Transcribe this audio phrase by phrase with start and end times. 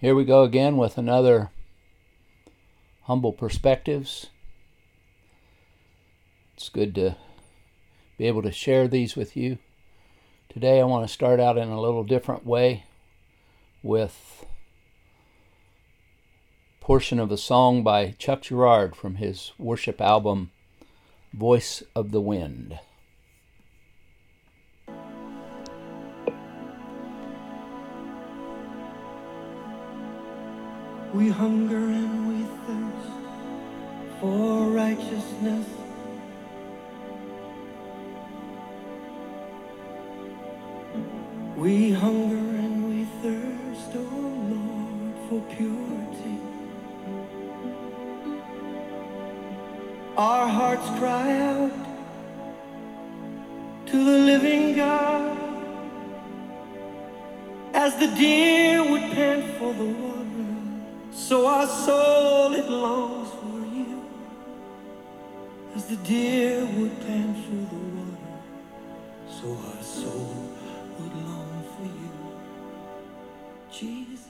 [0.00, 1.50] Here we go again with another
[3.02, 4.28] Humble Perspectives.
[6.54, 7.16] It's good to
[8.16, 9.58] be able to share these with you.
[10.48, 12.84] Today I want to start out in a little different way
[13.82, 14.46] with
[16.80, 20.50] a portion of a song by Chuck Girard from his worship album
[21.34, 22.78] Voice of the Wind.
[31.12, 33.10] We hunger and we thirst
[34.20, 35.66] for righteousness.
[41.56, 44.06] We hunger and we thirst, oh
[44.54, 46.38] Lord, for purity.
[50.16, 51.72] Our hearts cry out
[53.86, 55.36] to the living God
[57.74, 60.19] as the deer would pant for the water.
[61.12, 64.02] So our soul it longs for you
[65.74, 68.40] as the deer would pant for the water.
[69.28, 70.50] So our soul
[70.98, 72.10] would long for you,
[73.72, 74.28] Jesus.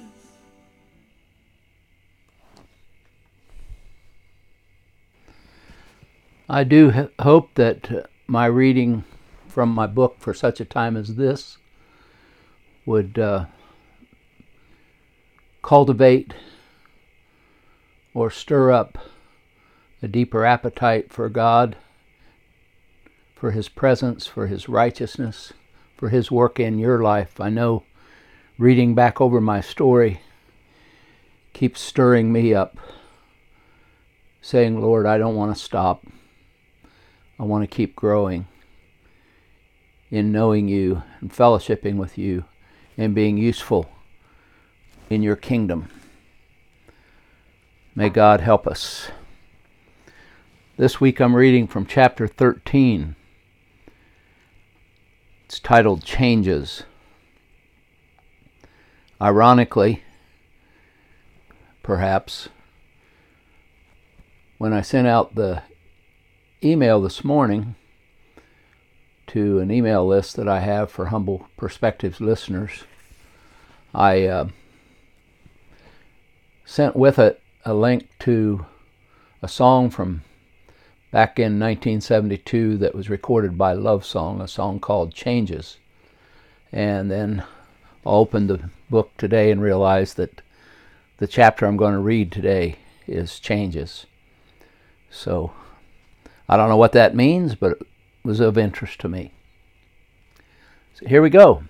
[6.48, 9.04] I do hope that uh, my reading
[9.46, 11.58] from my book for such a time as this
[12.86, 13.46] would uh,
[15.62, 16.34] cultivate
[18.14, 18.98] or stir up
[20.02, 21.76] a deeper appetite for God,
[23.34, 25.52] for His presence, for His righteousness,
[25.96, 27.40] for His work in your life.
[27.40, 27.84] I know
[28.58, 30.20] reading back over my story
[31.52, 32.78] keeps stirring me up,
[34.40, 36.06] saying, Lord, I don't want to stop.
[37.38, 38.46] I want to keep growing
[40.10, 42.44] in knowing you and fellowshipping with you
[42.96, 43.90] and being useful
[45.08, 45.88] in your kingdom.
[48.00, 49.10] May God help us.
[50.78, 53.14] This week I'm reading from chapter 13.
[55.44, 56.84] It's titled Changes.
[59.20, 60.02] Ironically,
[61.82, 62.48] perhaps,
[64.56, 65.62] when I sent out the
[66.64, 67.74] email this morning
[69.26, 72.84] to an email list that I have for Humble Perspectives listeners,
[73.94, 74.48] I uh,
[76.64, 78.64] sent with it a link to
[79.42, 80.22] a song from
[81.10, 85.78] back in 1972 that was recorded by Love Song, a song called Changes.
[86.72, 87.44] And then
[88.06, 90.40] I opened the book today and realized that
[91.18, 92.76] the chapter I'm going to read today
[93.06, 94.06] is Changes.
[95.10, 95.52] So
[96.48, 97.86] I don't know what that means, but it
[98.24, 99.32] was of interest to me.
[100.94, 101.64] So here we go.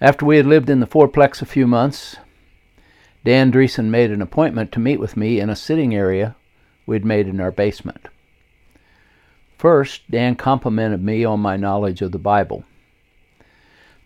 [0.00, 2.16] After we had lived in the fourplex a few months,
[3.26, 6.36] Dan Dreesen made an appointment to meet with me in a sitting area
[6.86, 8.06] we'd made in our basement.
[9.58, 12.62] First, Dan complimented me on my knowledge of the Bible.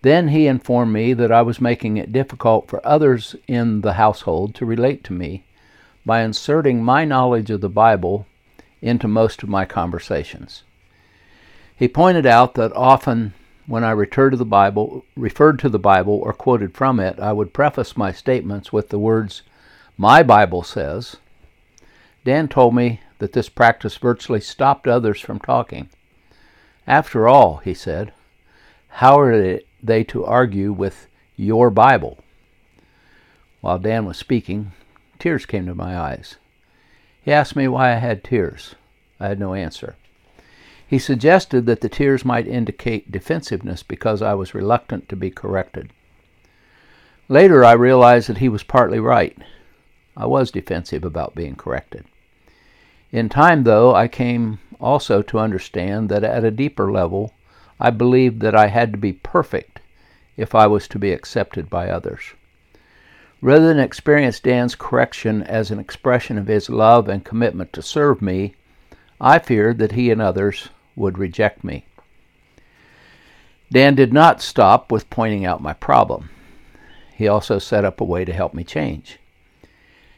[0.00, 4.54] Then he informed me that I was making it difficult for others in the household
[4.54, 5.44] to relate to me
[6.06, 8.26] by inserting my knowledge of the Bible
[8.80, 10.62] into most of my conversations.
[11.76, 13.34] He pointed out that often
[13.66, 17.32] when I referred to the Bible, referred to the Bible or quoted from it, I
[17.32, 19.42] would preface my statements with the words,
[19.96, 21.16] "My Bible says."
[22.24, 25.88] Dan told me that this practice virtually stopped others from talking.
[26.86, 28.12] After all, he said,
[28.94, 31.06] how are they to argue with
[31.36, 32.18] your Bible?
[33.60, 34.72] While Dan was speaking,
[35.18, 36.36] tears came to my eyes.
[37.22, 38.74] He asked me why I had tears.
[39.18, 39.96] I had no answer.
[40.90, 45.92] He suggested that the tears might indicate defensiveness because I was reluctant to be corrected.
[47.28, 49.38] Later, I realized that he was partly right.
[50.16, 52.06] I was defensive about being corrected.
[53.12, 57.34] In time, though, I came also to understand that at a deeper level,
[57.78, 59.78] I believed that I had to be perfect
[60.36, 62.34] if I was to be accepted by others.
[63.40, 68.20] Rather than experience Dan's correction as an expression of his love and commitment to serve
[68.20, 68.56] me,
[69.20, 70.68] I feared that he and others
[71.00, 71.84] would reject me.
[73.72, 76.30] Dan did not stop with pointing out my problem.
[77.14, 79.18] He also set up a way to help me change.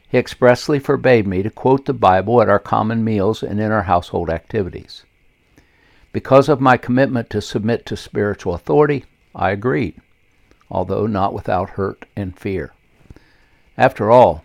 [0.07, 3.83] He expressly forbade me to quote the Bible at our common meals and in our
[3.83, 5.05] household activities.
[6.11, 9.05] Because of my commitment to submit to spiritual authority,
[9.35, 9.99] I agreed,
[10.69, 12.73] although not without hurt and fear.
[13.77, 14.43] After all,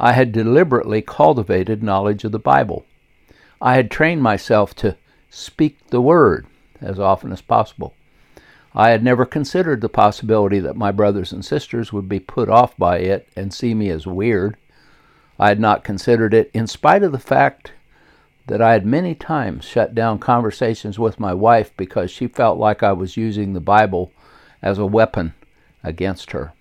[0.00, 2.84] I had deliberately cultivated knowledge of the Bible.
[3.60, 4.96] I had trained myself to
[5.34, 6.46] speak the word
[6.80, 7.94] as often as possible.
[8.74, 12.76] I had never considered the possibility that my brothers and sisters would be put off
[12.76, 14.56] by it and see me as weird.
[15.38, 17.72] I had not considered it in spite of the fact
[18.46, 22.82] that I had many times shut down conversations with my wife because she felt like
[22.82, 24.12] I was using the Bible
[24.60, 25.34] as a weapon
[25.82, 26.52] against her.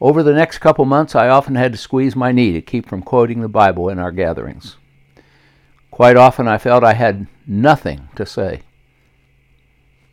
[0.00, 3.02] Over the next couple months, I often had to squeeze my knee to keep from
[3.02, 4.76] quoting the Bible in our gatherings.
[6.00, 8.62] Quite often, I felt I had nothing to say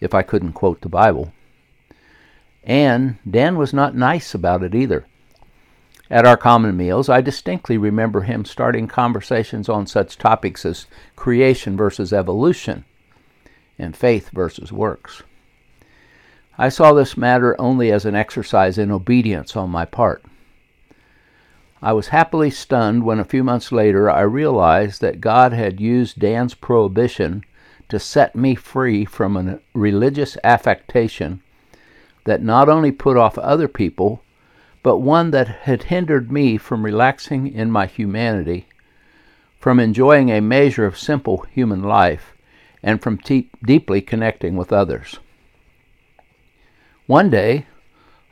[0.01, 1.31] if I couldn't quote the Bible.
[2.66, 5.06] And Dan was not nice about it either.
[6.12, 11.78] At our common meals, I distinctly remember him starting conversations on such topics as creation
[11.78, 12.84] versus evolution
[13.80, 15.24] and faith versus works.
[16.57, 20.22] I saw this matter only as an exercise in obedience on my part.
[21.81, 26.19] I was happily stunned when a few months later I realized that God had used
[26.19, 27.44] Dan's prohibition
[27.89, 31.41] to set me free from a religious affectation
[32.25, 34.21] that not only put off other people,
[34.83, 38.68] but one that had hindered me from relaxing in my humanity,
[39.59, 42.33] from enjoying a measure of simple human life,
[42.83, 45.19] and from te- deeply connecting with others.
[47.06, 47.68] One day,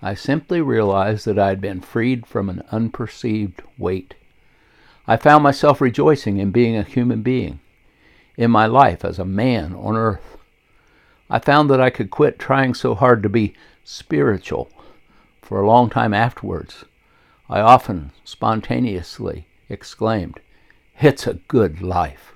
[0.05, 4.13] I simply realized that I had been freed from an unperceived weight.
[5.07, 7.59] I found myself rejoicing in being a human being,
[8.37, 10.37] in my life as a man on earth.
[11.27, 14.69] I found that I could quit trying so hard to be spiritual
[15.41, 16.85] for a long time afterwards,
[17.49, 20.39] I often spontaneously exclaimed,
[20.99, 22.35] It's a good life.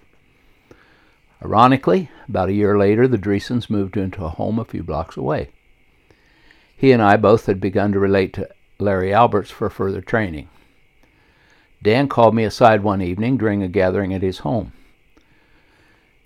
[1.46, 5.50] Ironically, about a year later, the Dreesens moved into a home a few blocks away.
[6.80, 8.48] He and I both had begun to relate to
[8.80, 10.48] Larry Alberts for further training.
[11.84, 14.72] Dan called me aside one evening during a gathering at his home.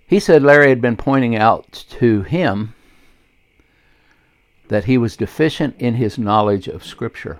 [0.05, 2.75] He said Larry had been pointing out to him
[4.67, 7.39] that he was deficient in his knowledge of Scripture.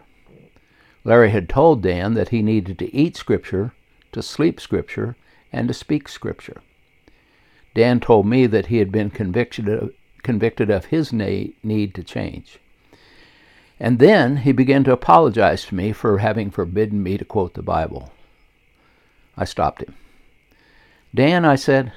[1.03, 3.73] Larry had told Dan that he needed to eat Scripture,
[4.11, 5.15] to sleep Scripture,
[5.51, 6.63] and to speak Scripture.
[7.75, 9.91] Dan told me that he had been convicted of,
[10.23, 12.57] convicted of his need to change.
[13.83, 17.61] And then he began to apologize to me for having forbidden me to quote the
[17.61, 18.13] Bible.
[19.35, 19.93] I stopped him.
[21.13, 21.91] Dan, I said,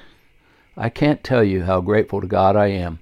[0.75, 2.99] I can't tell you how grateful to God I am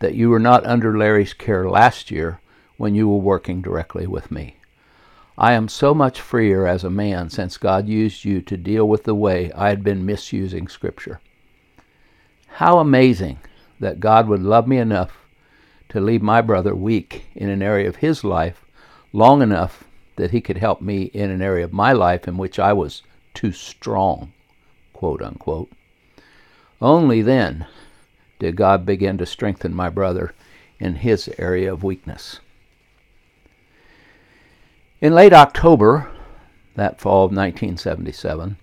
[0.00, 2.40] that you were not under Larry's care last year
[2.78, 4.56] when you were working directly with me.
[5.38, 9.04] I am so much freer as a man since God used you to deal with
[9.04, 11.20] the way I had been misusing Scripture.
[12.48, 13.38] How amazing
[13.78, 15.25] that God would love me enough
[15.88, 18.64] to leave my brother weak in an area of his life
[19.12, 19.84] long enough
[20.16, 23.02] that he could help me in an area of my life in which I was
[23.34, 24.32] too strong,
[24.92, 25.70] quote unquote.
[26.80, 27.66] Only then
[28.38, 30.34] did God begin to strengthen my brother
[30.78, 32.40] in his area of weakness.
[35.00, 36.10] In late October,
[36.74, 38.56] that fall of 1977,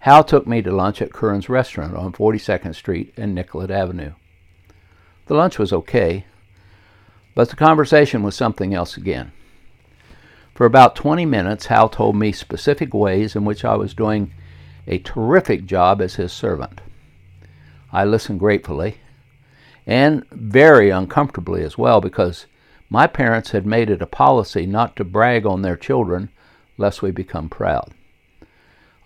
[0.00, 4.12] Hal took me to lunch at Curran's restaurant on 42nd Street and Nicollet Avenue.
[5.26, 6.24] The lunch was okay,
[7.34, 9.32] but the conversation was something else again.
[10.54, 14.32] For about 20 minutes, Hal told me specific ways in which I was doing
[14.86, 16.80] a terrific job as his servant.
[17.92, 18.98] I listened gratefully
[19.86, 22.46] and very uncomfortably as well because
[22.88, 26.28] my parents had made it a policy not to brag on their children
[26.76, 27.92] lest we become proud.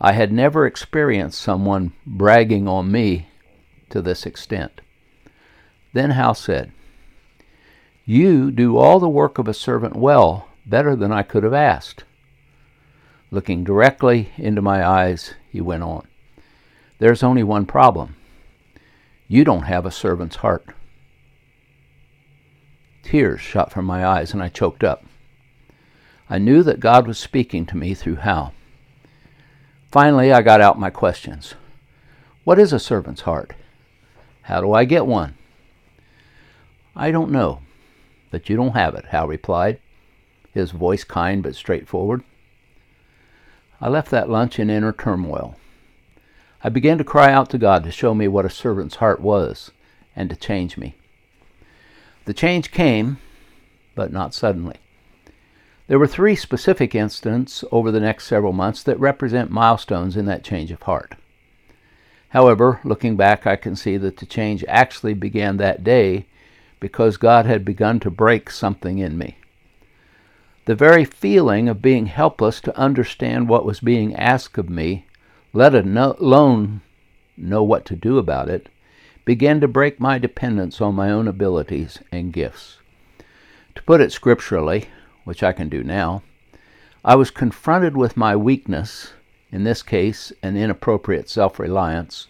[0.01, 3.29] I had never experienced someone bragging on me
[3.91, 4.81] to this extent.
[5.93, 6.73] Then Hal said,
[8.09, 12.05] You do all the work of a servant well, better than I could have asked.
[13.33, 16.07] Looking directly into my eyes, he went on,
[17.01, 18.15] There's only one problem.
[19.27, 20.67] You don't have a servant's heart.
[23.03, 25.05] Tears shot from my eyes and I choked up.
[26.31, 28.55] I knew that God was speaking to me through Hal.
[29.91, 31.55] Finally, I got out my questions.
[32.45, 33.53] What is a servant's heart?
[34.43, 35.37] How do I get one?
[36.95, 37.63] I don't know,
[38.37, 39.81] but you don't have it, Hal replied,
[40.53, 42.23] his voice kind but straightforward.
[43.81, 45.57] I left that lunch in inner turmoil.
[46.63, 49.71] I began to cry out to God to show me what a servant's heart was
[50.15, 50.97] and to change me.
[52.27, 53.17] The change came,
[53.95, 54.77] but not suddenly.
[55.87, 60.45] There were three specific incidents over the next several months that represent milestones in that
[60.45, 61.15] change of heart.
[62.29, 66.27] However, looking back, I can see that the change actually began that day
[66.81, 69.39] because God had begun to break something in me.
[70.67, 75.07] The very feeling of being helpless to understand what was being asked of me
[75.57, 76.83] let alone
[77.35, 78.69] know what to do about it,
[79.25, 82.77] began to break my dependence on my own abilities and gifts.
[83.75, 84.89] To put it scripturally,
[85.25, 86.23] which I can do now,
[87.03, 89.15] I was confronted with my weakness,
[89.51, 92.29] in this case, an inappropriate self reliance,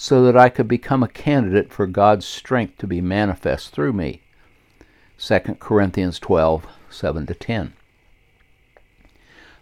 [0.00, 4.22] so that I could become a candidate for God's strength to be manifest through me.
[5.18, 7.72] 2 Corinthians 12 7 to 10.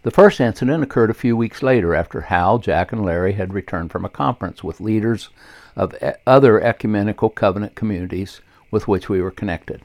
[0.02, 3.90] The first incident occurred a few weeks later after Hal, Jack, and Larry had returned
[3.90, 5.30] from a conference with leaders
[5.74, 5.94] of
[6.26, 9.80] other ecumenical covenant communities with which we were connected.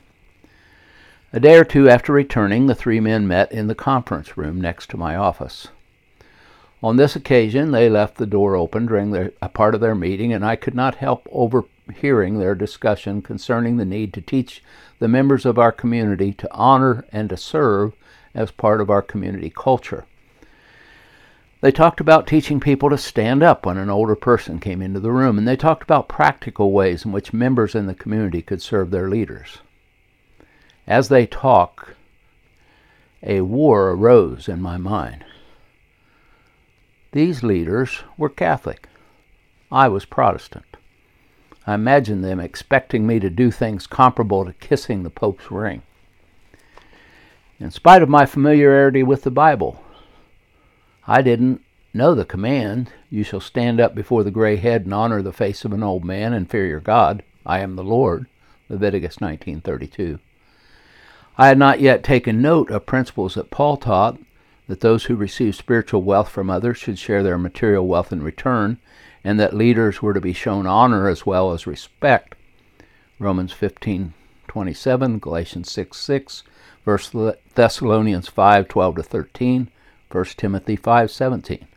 [1.32, 4.90] A day or two after returning, the three men met in the conference room next
[4.90, 5.70] to my office.
[6.84, 10.34] On this occasion, they left the door open during their, a part of their meeting,
[10.34, 14.64] and I could not help overhearing their discussion concerning the need to teach
[14.98, 17.94] the members of our community to honor and to serve
[18.34, 20.06] as part of our community culture.
[21.62, 25.12] They talked about teaching people to stand up when an older person came into the
[25.12, 28.90] room, and they talked about practical ways in which members in the community could serve
[28.90, 29.60] their leaders.
[30.88, 31.92] As they talked,
[33.22, 35.24] a war arose in my mind.
[37.12, 38.88] These leaders were Catholic.
[39.70, 40.78] I was Protestant.
[41.68, 45.82] I imagined them expecting me to do things comparable to kissing the Pope's ring.
[47.60, 49.84] In spite of my familiarity with the Bible,
[51.06, 51.62] I didn't
[51.94, 55.66] know the command, You shall stand up before the gray head and honor the face
[55.66, 57.24] of an old man and fear your God.
[57.46, 58.28] I am the Lord.
[58.70, 60.20] Leviticus 19:32.
[61.38, 64.18] I had not yet taken note of principles that Paul taught
[64.72, 68.78] that those who receive spiritual wealth from others should share their material wealth in return,
[69.22, 72.36] and that leaders were to be shown honor as well as respect.
[73.20, 76.44] Romans 15:27, Galatians 6 6,
[76.86, 79.70] 1 Thessalonians 5 12 to 13,
[80.10, 81.68] 1 Timothy 5 17.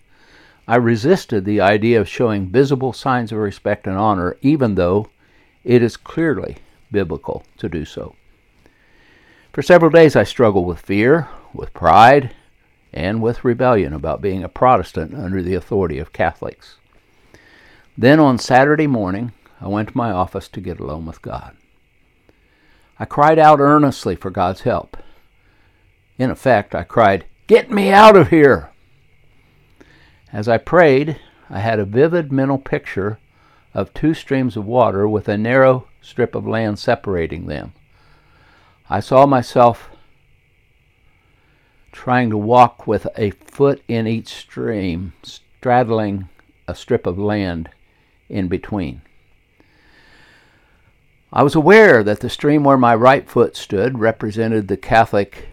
[0.69, 5.09] I resisted the idea of showing visible signs of respect and honor, even though
[5.65, 6.59] it is clearly
[6.93, 8.15] biblical to do so.
[9.53, 12.31] For several days I struggled with fear, with pride,
[12.95, 16.77] and with rebellion about being a Protestant under the authority of Catholics.
[17.99, 21.57] Then on Saturday morning, I went to my office to get alone with God.
[22.99, 24.97] I cried out earnestly for God's help.
[26.19, 28.71] In effect, I cried, Get me out of here!
[30.33, 31.19] As I prayed,
[31.51, 33.19] I had a vivid mental picture
[33.75, 37.73] of two streams of water with a narrow strip of land separating them.
[38.89, 39.91] I saw myself
[41.95, 46.29] trying to walk with a foot in each stream, straddling
[46.67, 47.71] a strip of land
[48.29, 49.01] in between.
[51.33, 55.49] I was aware that the stream where my right foot stood represented the Catholic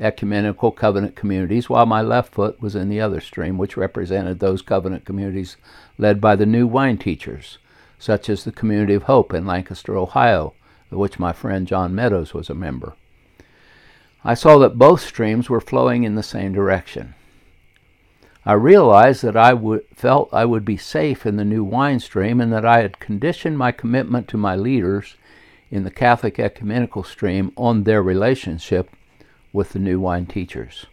[0.00, 4.62] ecumenical covenant communities, while my left foot was in the other stream, which represented those
[4.62, 5.56] covenant communities
[5.96, 7.58] led by the new wine teachers,
[8.00, 10.54] such as the Community of Hope in Lancaster, Ohio,
[10.90, 12.94] of which my friend John Meadows was a member.
[14.24, 17.14] I saw that both streams were flowing in the same direction.
[18.44, 19.52] I realized that I
[19.94, 23.58] felt I would be safe in the new wine stream and that I had conditioned
[23.58, 25.16] my commitment to my leaders
[25.70, 28.90] in the Catholic ecumenical stream on their relationship
[29.52, 30.86] with the new wine teachers.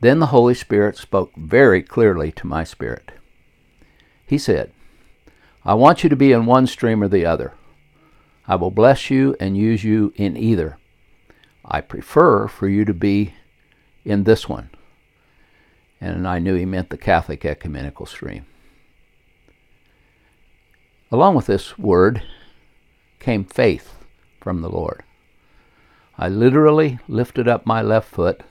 [0.00, 3.12] Then the Holy Spirit spoke very clearly to my spirit.
[4.26, 4.72] He said,
[5.64, 7.52] I want you to be in one stream or the other.
[8.48, 10.78] I will bless you and use you in either.
[11.70, 13.34] I prefer for you to be
[14.04, 14.70] in this one.
[16.00, 18.46] And I knew he meant the Catholic ecumenical stream.
[21.12, 22.22] Along with this word
[23.18, 23.94] came faith
[24.40, 25.02] from the Lord.
[26.18, 28.42] I literally lifted up my left foot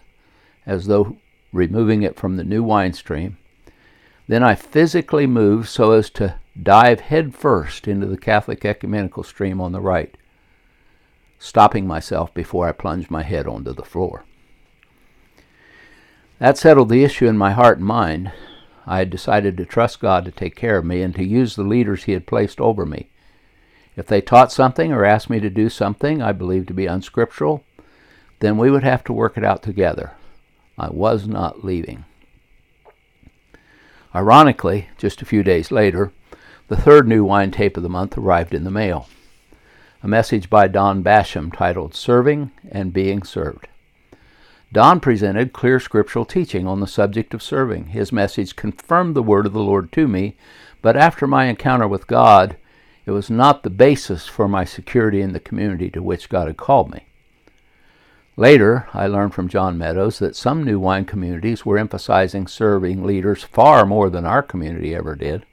[0.65, 1.17] as though
[1.51, 3.37] removing it from the new wine stream.
[4.27, 9.71] Then I physically moved so as to dive headfirst into the Catholic ecumenical stream on
[9.71, 10.15] the right,
[11.39, 14.25] stopping myself before I plunged my head onto the floor.
[16.37, 18.31] That settled the issue in my heart and mind.
[18.85, 21.63] I had decided to trust God to take care of me and to use the
[21.63, 23.09] leaders He had placed over me.
[23.95, 27.63] If they taught something or asked me to do something I believed to be unscriptural,
[28.39, 30.13] then we would have to work it out together.
[30.77, 32.05] I was not leaving.
[34.15, 36.11] Ironically, just a few days later,
[36.67, 39.07] the third new wine tape of the month arrived in the mail.
[40.01, 43.67] A message by Don Basham titled Serving and Being Served.
[44.71, 47.87] Don presented clear scriptural teaching on the subject of serving.
[47.87, 50.37] His message confirmed the word of the Lord to me,
[50.81, 52.55] but after my encounter with God,
[53.05, 56.55] it was not the basis for my security in the community to which God had
[56.55, 57.05] called me.
[58.37, 63.43] Later, I learned from John Meadows that some new wine communities were emphasizing serving leaders
[63.43, 65.45] far more than our community ever did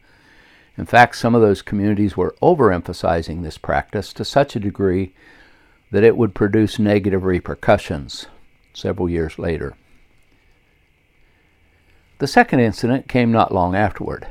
[0.78, 5.14] In fact, some of those communities were overemphasizing this practice to such a degree
[5.90, 8.26] that it would produce negative repercussions
[8.74, 9.74] several years later.
[12.18, 14.26] The second incident came not long afterward.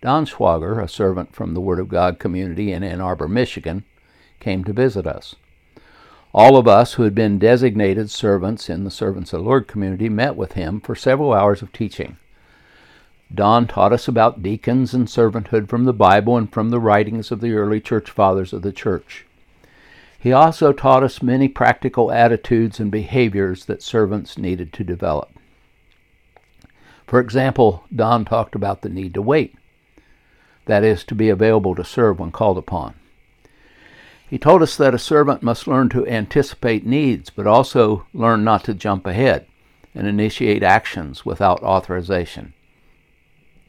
[0.00, 3.84] Don Schwager, a servant from the Word of God community in Ann Arbor, Michigan,
[4.40, 5.34] came to visit us.
[6.34, 10.08] All of us who had been designated servants in the Servants of the Lord community
[10.08, 12.16] met with him for several hours of teaching.
[13.34, 17.40] Don taught us about deacons and servanthood from the Bible and from the writings of
[17.40, 19.26] the early church fathers of the church.
[20.18, 25.30] He also taught us many practical attitudes and behaviors that servants needed to develop.
[27.06, 29.54] For example, Don talked about the need to wait,
[30.66, 32.94] that is, to be available to serve when called upon.
[34.28, 38.64] He told us that a servant must learn to anticipate needs, but also learn not
[38.64, 39.46] to jump ahead
[39.94, 42.54] and initiate actions without authorization.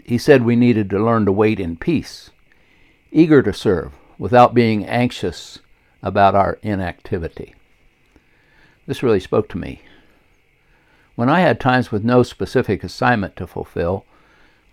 [0.06, 2.30] He said we needed to learn to wait in peace,
[3.12, 5.58] eager to serve, without being anxious
[6.04, 7.56] about our inactivity.
[8.86, 9.82] This really spoke to me.
[11.16, 14.06] When I had times with no specific assignment to fulfill,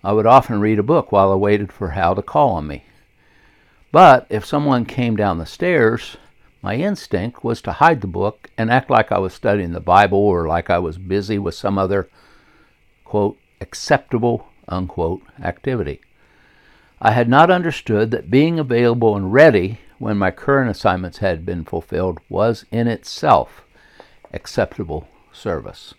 [0.05, 2.85] I would often read a book while I waited for Hal to call on me.
[3.91, 6.19] But if someone came down the stairs,
[6.61, 10.19] my instinct was to hide the book and act like I was studying the Bible
[10.19, 12.11] or like I was busy with some other,
[13.05, 16.01] quote, acceptable unquote, activity.
[17.01, 21.65] I had not understood that being available and ready when my current assignments had been
[21.65, 23.65] fulfilled was in itself
[24.33, 25.95] acceptable service.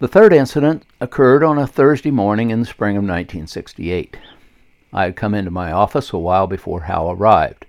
[0.00, 4.16] The third incident occurred on a Thursday morning in the spring of 1968.
[4.92, 7.66] I had come into my office a while before Hal arrived.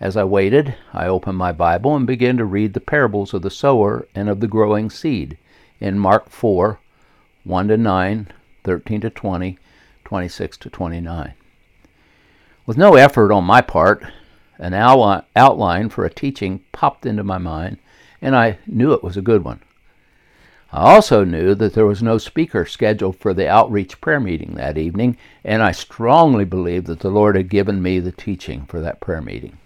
[0.00, 3.50] As I waited, I opened my Bible and began to read the parables of the
[3.50, 5.36] sower and of the growing seed
[5.80, 6.78] in Mark 4
[7.44, 8.28] 1 to 9,
[8.64, 9.58] 13 to 20,
[10.04, 11.34] 26 to 29.
[12.66, 14.04] With no effort on my part,
[14.58, 17.78] an outline for a teaching popped into my mind,
[18.20, 19.60] and I knew it was a good one.
[20.72, 24.78] I also knew that there was no speaker scheduled for the outreach prayer meeting that
[24.78, 29.00] evening, and I strongly believed that the Lord had given me the teaching for that
[29.00, 29.58] prayer meeting.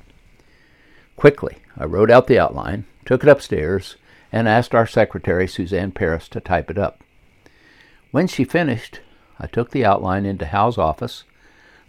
[1.16, 3.96] Quickly, I wrote out the outline, took it upstairs,
[4.32, 7.03] and asked our secretary, Suzanne Paris, to type it up.
[8.14, 9.00] When she finished,
[9.40, 11.24] I took the outline into Hal's office,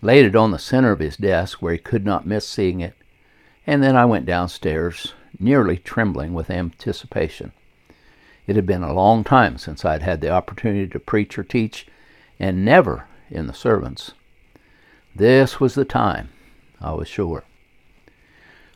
[0.02, 2.96] laid it on the center of his desk where he could not miss seeing it,
[3.68, 7.52] and then I went downstairs, nearly trembling with anticipation.
[8.48, 11.44] It had been a long time since I had had the opportunity to preach or
[11.44, 11.86] teach,
[12.40, 14.14] and never in the servants.
[15.16, 16.30] This was the time,
[16.82, 17.44] I was sure.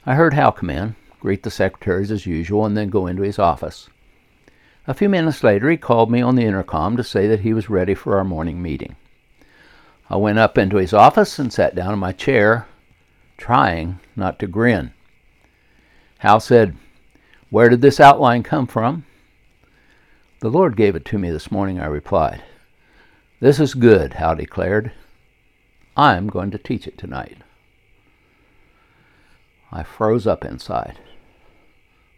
[0.05, 3.39] I heard Hal come in, greet the secretaries as usual, and then go into his
[3.39, 3.89] office.
[4.89, 7.69] A few minutes later, he called me on the intercom to say that he was
[7.69, 8.95] ready for our morning meeting.
[10.09, 12.65] I went up into his office and sat down in my chair,
[13.37, 14.91] trying not to grin.
[16.17, 16.75] Hal said,
[17.51, 19.05] Where did this outline come from?
[20.39, 22.41] The Lord gave it to me this morning, I replied.
[23.39, 24.91] This is good, Hal declared.
[25.95, 27.37] I'm going to teach it tonight.
[29.71, 30.97] I froze up inside.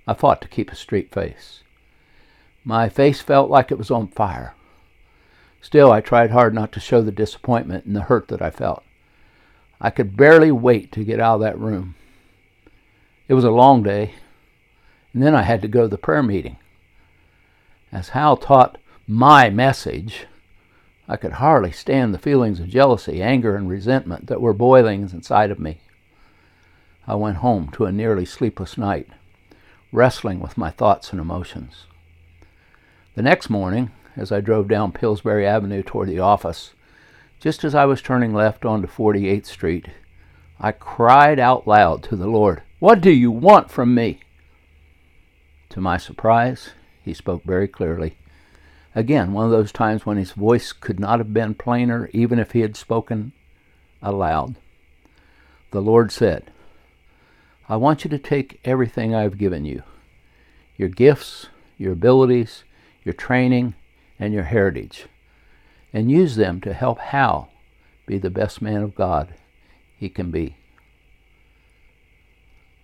[0.08, 1.61] I fought to keep a straight face.
[2.64, 4.56] My face felt like it was on fire.
[5.62, 8.84] Still, I tried hard not to show the disappointment and the hurt that I felt.
[9.80, 11.96] I could barely wait to get out of that room.
[13.28, 14.16] It was a long day,
[15.14, 16.58] and then I had to go to the prayer meeting.
[17.92, 20.28] As Hal taught my message,
[21.08, 25.52] I could hardly stand the feelings of jealousy, anger, and resentment that were boiling inside
[25.52, 25.82] of me.
[27.08, 29.08] I went home to a nearly sleepless night,
[29.92, 31.86] wrestling with my thoughts and emotions.
[33.14, 36.72] The next morning, as I drove down Pillsbury Avenue toward the office,
[37.42, 39.88] just as I was turning left onto 48th Street,
[40.62, 44.22] I cried out loud to the Lord, What do you want from me?
[45.72, 46.70] To my surprise,
[47.04, 48.16] he spoke very clearly.
[48.96, 52.54] Again, one of those times when his voice could not have been plainer, even if
[52.54, 53.34] he had spoken
[54.02, 54.56] aloud.
[55.72, 56.50] The Lord said,
[57.68, 59.84] I want you to take everything I've given you
[60.78, 61.48] your gifts,
[61.78, 62.64] your abilities,
[63.04, 63.74] your training,
[64.20, 65.08] and your heritage,
[65.92, 67.52] and use them to help Hal
[68.06, 69.34] be the best man of God
[69.98, 70.56] he can be.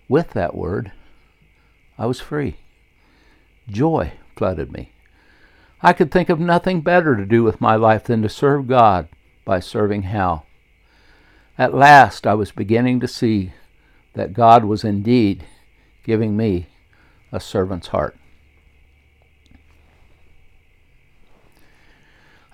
[0.08, 0.92] With that word,
[1.98, 2.56] I was free.
[3.68, 4.92] Joy flooded me.
[5.80, 9.08] I could think of nothing better to do with my life than to serve God
[9.44, 10.44] by serving Hal.
[11.56, 13.52] At last, I was beginning to see
[14.14, 15.44] that God was indeed
[16.04, 16.68] giving me
[17.30, 18.16] a servant's heart.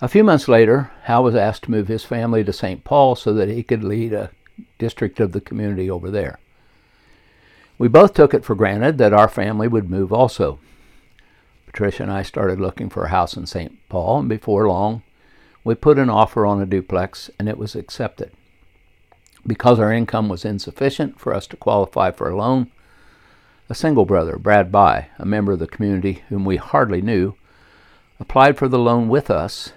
[0.01, 2.83] A few months later, Hal was asked to move his family to St.
[2.83, 4.31] Paul so that he could lead a
[4.77, 6.37] district of the community over there.
[7.77, 10.59] We both took it for granted that our family would move also.
[11.65, 13.77] Patricia and I started looking for a house in St.
[13.87, 15.01] Paul, and before long,
[15.63, 18.31] we put an offer on a duplex and it was accepted.
[19.47, 22.69] Because our income was insufficient for us to qualify for a loan,
[23.69, 27.35] a single brother, Brad By, a member of the community whom we hardly knew,
[28.19, 29.71] applied for the loan with us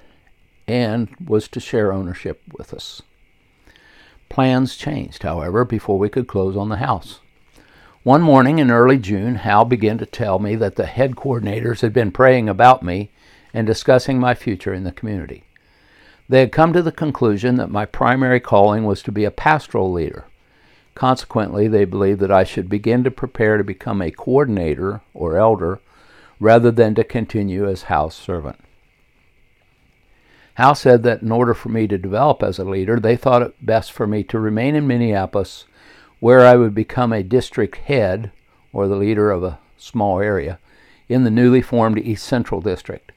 [0.69, 3.03] and was to share ownership with us.
[4.29, 7.21] Plans changed, however, before we could close on the house.
[8.03, 11.93] One morning in early June, Hal began to tell me that the head coordinators had
[11.93, 13.11] been praying about me
[13.55, 15.45] and discussing my future in the community.
[16.29, 19.91] They had come to the conclusion that my primary calling was to be a pastoral
[19.91, 20.27] leader.
[20.95, 25.81] Consequently, they believed that I should begin to prepare to become a coordinator or elder
[26.39, 28.61] rather than to continue as house servant.
[30.59, 33.65] Hal said that in order for me to develop as a leader, they thought it
[33.65, 35.67] best for me to remain in Minneapolis,
[36.19, 38.33] where I would become a district head
[38.73, 40.59] or the leader of a small area
[41.09, 43.13] in the newly formed East Central District.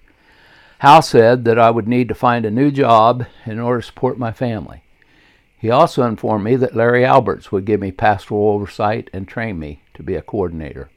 [0.81, 4.19] Hal said that I would need to find a new job in order to support
[4.19, 4.83] my family.
[5.57, 9.81] He also informed me that Larry Alberts would give me pastoral oversight and train me
[9.95, 10.91] to be a coordinator.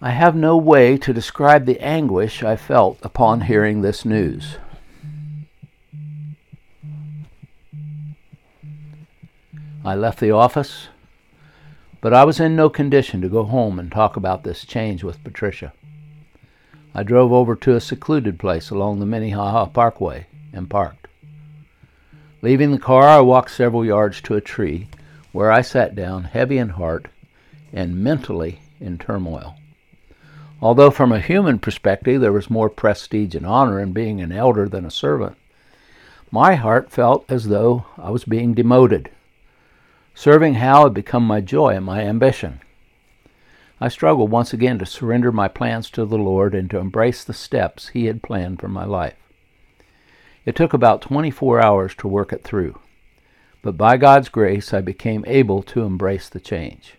[0.00, 4.56] I have no way to describe the anguish I felt upon hearing this news.
[9.84, 10.86] I left the office,
[12.00, 15.24] but I was in no condition to go home and talk about this change with
[15.24, 15.72] Patricia.
[16.94, 21.08] I drove over to a secluded place along the Minnehaha Parkway and parked.
[22.40, 24.88] Leaving the car, I walked several yards to a tree
[25.32, 27.08] where I sat down, heavy in heart
[27.72, 29.56] and mentally in turmoil.
[30.60, 34.68] Although, from a human perspective, there was more prestige and honor in being an elder
[34.68, 35.36] than a servant,
[36.30, 39.10] my heart felt as though I was being demoted.
[40.14, 42.60] Serving Hal had become my joy and my ambition.
[43.80, 47.32] I struggled once again to surrender my plans to the Lord and to embrace the
[47.32, 49.14] steps He had planned for my life.
[50.44, 52.80] It took about 24 hours to work it through,
[53.62, 56.97] but by God's grace I became able to embrace the change.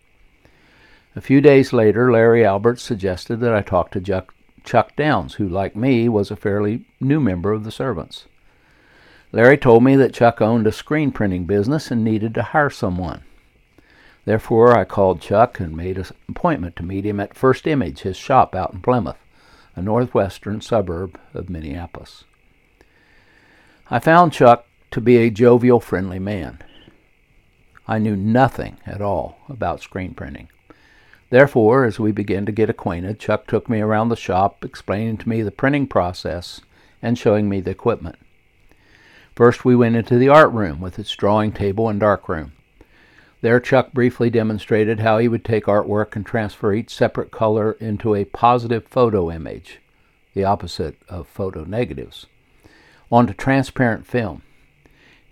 [1.15, 4.23] A few days later, Larry Albert suggested that I talk to
[4.63, 8.25] Chuck, Downs, who, like me, was a fairly new member of the servants.
[9.31, 13.23] Larry told me that Chuck owned a screen printing business and needed to hire someone.
[14.25, 18.15] Therefore, I called Chuck and made an appointment to meet him at First Image, his
[18.15, 19.17] shop out in Plymouth,
[19.75, 22.23] a northwestern suburb of Minneapolis.
[23.89, 26.59] I found Chuck to be a jovial, friendly man.
[27.87, 30.49] I knew nothing at all about screen printing.
[31.29, 35.29] Therefore, as we began to get acquainted, Chuck took me around the shop, explaining to
[35.29, 36.61] me the printing process
[37.01, 38.17] and showing me the equipment.
[39.35, 42.53] First, we went into the art room with its drawing table and darkroom.
[43.41, 48.15] There, Chuck briefly demonstrated how he would take artwork and transfer each separate color into
[48.15, 49.79] a positive photo image,
[50.33, 52.25] the opposite of photo negatives,
[53.09, 54.41] onto transparent film.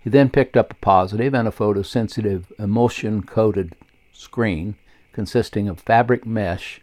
[0.00, 3.74] He then picked up a positive and a photosensitive emulsion coated
[4.12, 4.76] screen
[5.18, 6.80] consisting of fabric mesh,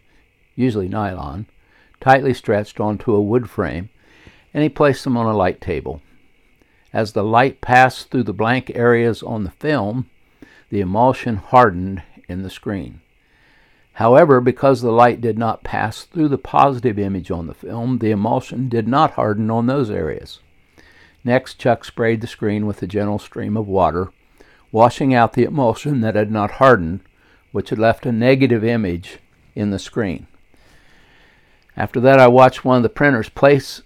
[0.54, 1.46] usually nylon,
[2.02, 3.88] tightly stretched onto a wood frame,
[4.52, 6.02] and he placed them on a light table.
[6.92, 10.10] As the light passed through the blank areas on the film,
[10.68, 13.00] the emulsion hardened in the screen.
[13.94, 18.10] However, because the light did not pass through the positive image on the film, the
[18.10, 20.40] emulsion did not harden on those areas.
[21.24, 24.12] Next, Chuck sprayed the screen with a gentle stream of water,
[24.70, 27.00] washing out the emulsion that had not hardened
[27.56, 29.16] which had left a negative image
[29.54, 30.26] in the screen.
[31.74, 33.80] After that, I watched one of the printers place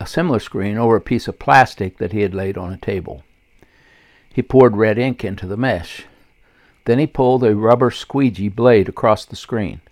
[0.00, 3.22] a similar screen over a piece of plastic that he had laid on a table.
[4.32, 6.06] He poured red ink into the mesh.
[6.86, 9.82] Then he pulled a rubber squeegee blade across the screen.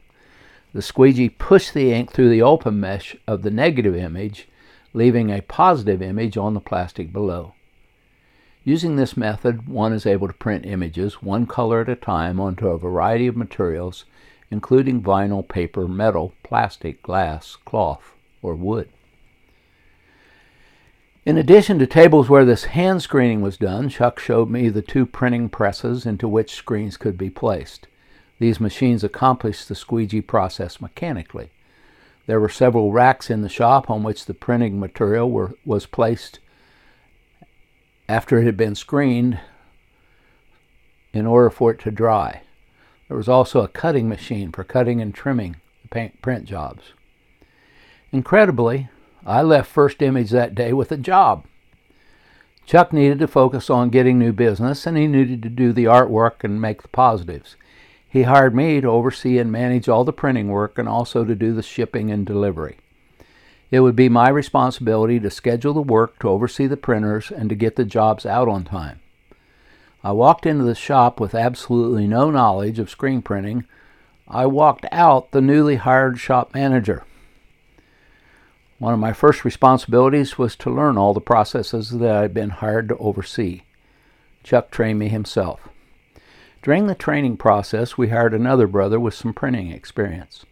[0.73, 4.49] The squeegee pushed the ink through the open mesh of the negative image,
[4.95, 7.53] leaving a positive image on the plastic below.
[8.65, 12.69] Using this method, one is able to print images one color at a time onto
[12.69, 14.05] a variety of materials,
[14.53, 18.89] including vinyl, paper, metal, plastic, glass, cloth, or wood.
[21.25, 25.07] In addition to tables where this hand screening was done, Chuck showed me the two
[25.07, 27.89] printing presses into which screens could be placed.
[28.39, 31.51] These machines accomplished the squeegee process mechanically.
[32.27, 36.39] There were several racks in the shop on which the printing material were, was placed
[38.13, 39.41] after it had been screened
[41.15, 42.43] in order for it to dry.
[43.09, 46.93] There was also a cutting machine for cutting and trimming the paint print jobs.
[48.13, 48.91] Incredibly,
[49.25, 51.47] I left First Image that day with a job.
[52.67, 56.45] Chuck needed to focus on getting new business and he needed to do the artwork
[56.45, 57.57] and make the positives.
[58.07, 61.55] He hired me to oversee and manage all the printing work and also to do
[61.55, 62.77] the shipping and delivery.
[63.73, 67.57] It would be my responsibility to schedule the work, to oversee the printers, and to
[67.57, 69.01] get the jobs out on time.
[70.05, 73.65] I walked into the shop with absolutely no knowledge of screen printing.
[74.29, 77.05] I walked out the newly hired shop manager.
[78.79, 82.91] One of my first responsibilities was to learn all the processes that I'd been hired
[82.91, 83.63] to oversee.
[84.43, 85.67] Chuck trained me himself.
[86.63, 90.45] During the training process, we hired another brother with some printing experience.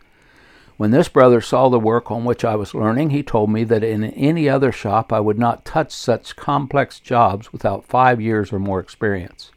[0.81, 3.85] When this brother saw the work on which I was learning, he told me that
[3.85, 8.59] in any other shop I would not touch such complex jobs without five years or
[8.59, 9.51] more experience.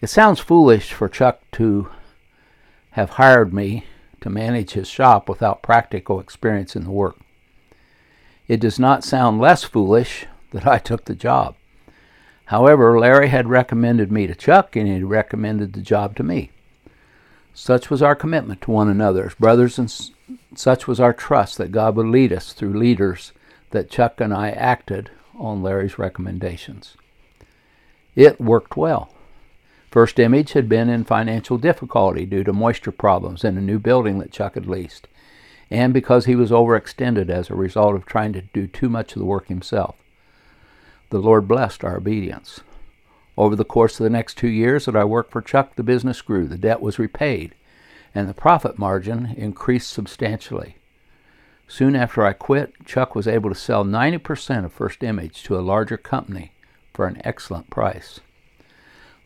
[0.00, 1.88] It sounds foolish for Chuck to
[2.92, 3.84] have hired me
[4.20, 7.18] to manage his shop without practical experience in the work.
[8.46, 11.56] It does not sound less foolish that I took the job.
[12.44, 16.52] However, Larry had recommended me to Chuck and he recommended the job to me.
[17.54, 19.92] Such was our commitment to one another as brothers, and
[20.54, 23.32] such was our trust that God would lead us through leaders
[23.70, 26.96] that Chuck and I acted on Larry's recommendations.
[28.14, 29.10] It worked well.
[29.90, 34.18] First Image had been in financial difficulty due to moisture problems in a new building
[34.18, 35.06] that Chuck had leased,
[35.70, 39.18] and because he was overextended as a result of trying to do too much of
[39.18, 39.96] the work himself.
[41.10, 42.60] The Lord blessed our obedience.
[43.42, 46.22] Over the course of the next two years that I worked for Chuck, the business
[46.22, 47.56] grew, the debt was repaid,
[48.14, 50.76] and the profit margin increased substantially.
[51.66, 55.60] Soon after I quit, Chuck was able to sell 90% of First Image to a
[55.60, 56.52] larger company
[56.94, 58.20] for an excellent price.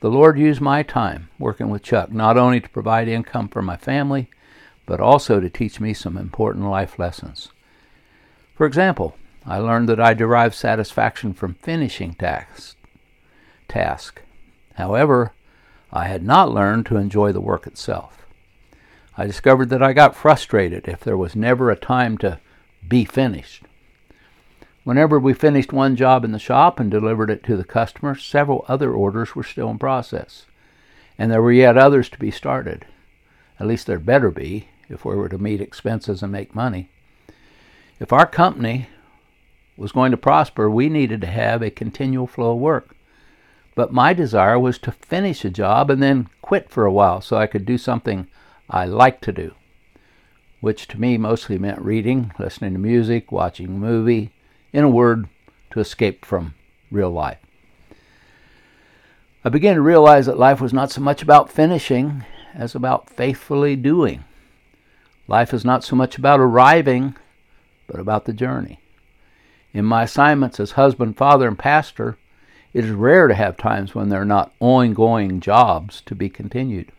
[0.00, 3.76] The Lord used my time working with Chuck not only to provide income for my
[3.76, 4.30] family,
[4.86, 7.50] but also to teach me some important life lessons.
[8.54, 12.76] For example, I learned that I derive satisfaction from finishing tasks,
[13.68, 14.22] task.
[14.74, 15.32] However,
[15.92, 18.26] I had not learned to enjoy the work itself.
[19.16, 22.38] I discovered that I got frustrated if there was never a time to
[22.86, 23.62] be finished.
[24.84, 28.64] Whenever we finished one job in the shop and delivered it to the customer, several
[28.68, 30.46] other orders were still in process,
[31.18, 32.86] and there were yet others to be started.
[33.58, 36.90] At least there better be if we were to meet expenses and make money.
[37.98, 38.88] If our company
[39.76, 42.95] was going to prosper, we needed to have a continual flow of work.
[43.76, 47.36] But my desire was to finish a job and then quit for a while so
[47.36, 48.26] I could do something
[48.70, 49.54] I liked to do,
[50.60, 54.32] which to me mostly meant reading, listening to music, watching a movie,
[54.72, 55.28] in a word,
[55.70, 56.54] to escape from
[56.90, 57.38] real life.
[59.44, 63.76] I began to realize that life was not so much about finishing as about faithfully
[63.76, 64.24] doing.
[65.28, 67.14] Life is not so much about arriving,
[67.86, 68.80] but about the journey.
[69.74, 72.16] In my assignments as husband, father, and pastor,
[72.76, 76.92] it is rare to have times when there are not ongoing jobs to be continued.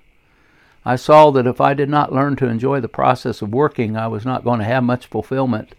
[0.84, 4.08] I saw that if I did not learn to enjoy the process of working, I
[4.08, 5.76] was not going to have much fulfillment,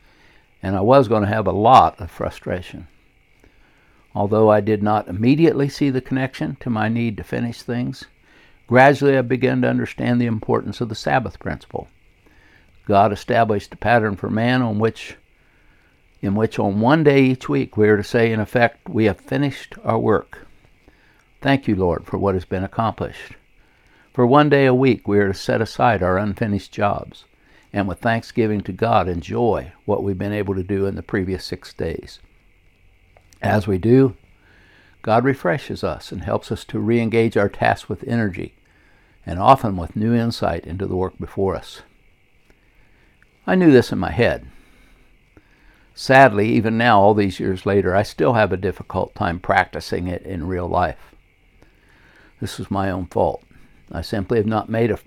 [0.62, 2.86] and I was going to have a lot of frustration.
[4.14, 8.04] Although I did not immediately see the connection to my need to finish things,
[8.68, 11.88] gradually I began to understand the importance of the Sabbath principle.
[12.86, 15.16] God established a pattern for man on which
[16.20, 19.20] in which on one day each week we are to say, in effect, we have
[19.20, 20.46] finished our work.
[21.40, 23.34] Thank you, Lord, for what has been accomplished.
[24.12, 27.24] For one day a week we are to set aside our unfinished jobs
[27.72, 31.44] and with thanksgiving to God enjoy what we've been able to do in the previous
[31.44, 32.18] six days.
[33.40, 34.16] As we do,
[35.02, 38.54] God refreshes us and helps us to re engage our tasks with energy
[39.24, 41.82] and often with new insight into the work before us.
[43.46, 44.48] I knew this in my head
[46.00, 50.22] Sadly, even now, all these years later, I still have a difficult time practicing it
[50.22, 51.16] in real life.
[52.40, 53.42] This is my own fault.
[53.90, 55.00] I simply have not made a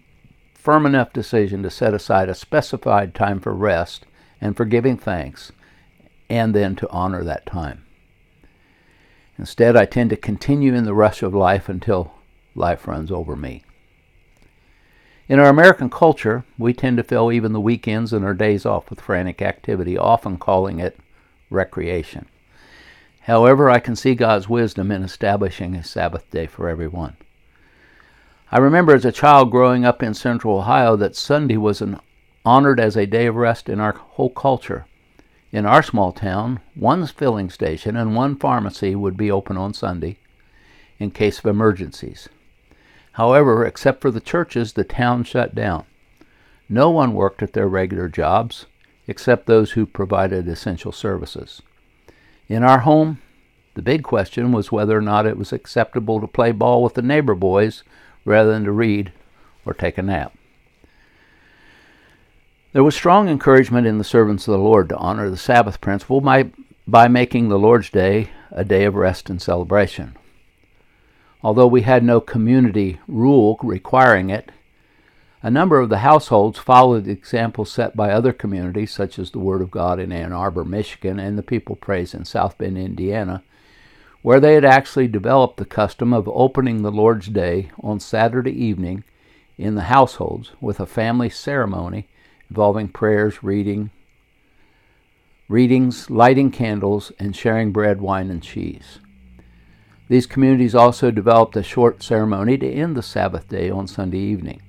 [0.54, 4.06] firm enough decision to set aside a specified time for rest
[4.41, 5.54] and for giving thanks,
[6.30, 7.86] and then to honor that time.
[9.38, 12.15] Instead, I tend to continue in the rush of life until
[12.54, 13.63] life runs over me.
[15.32, 18.89] In our American culture, we tend to fill even the weekends and our days off
[18.89, 21.00] with frantic activity, often calling it
[21.50, 22.26] recreation.
[23.22, 27.15] However, I can see God's wisdom in establishing a Sabbath day for everyone.
[28.52, 32.02] I remember as a child growing up in central Ohio that Sunday was an,
[32.44, 34.86] honored as a day of rest in our whole culture.
[35.54, 40.17] In our small town, one filling station and one pharmacy would be open on Sunday
[41.00, 42.28] in case of emergencies.
[43.13, 45.86] However, except for the churches, the town shut down.
[46.69, 48.65] No one worked at their regular jobs
[49.08, 51.62] except those who provided essential services.
[52.47, 53.21] In our home,
[53.74, 57.02] the big question was whether or not it was acceptable to play ball with the
[57.02, 57.84] neighbor boys
[58.26, 59.12] rather than to read
[59.65, 60.34] or take a nap.
[62.74, 66.21] There was strong encouragement in the servants of the Lord to honor the Sabbath principle
[66.21, 66.52] by,
[66.88, 70.15] by making the Lord's Day a day of rest and celebration.
[71.43, 74.51] Although we had no community rule requiring it,
[75.43, 79.39] a number of the households followed the example set by other communities, such as the
[79.39, 83.43] Word of God in Ann Arbor, Michigan, and the People Praise in South Bend, Indiana,
[84.21, 89.04] where they had actually developed the custom of opening the Lord's Day on Saturday evening
[89.58, 92.08] in the households with a family ceremony
[92.49, 93.89] involving prayers, reading,
[95.49, 98.99] readings, lighting candles, and sharing bread, wine, and cheese.
[100.12, 104.62] These communities also developed a short ceremony to end the Sabbath day on Sunday evening.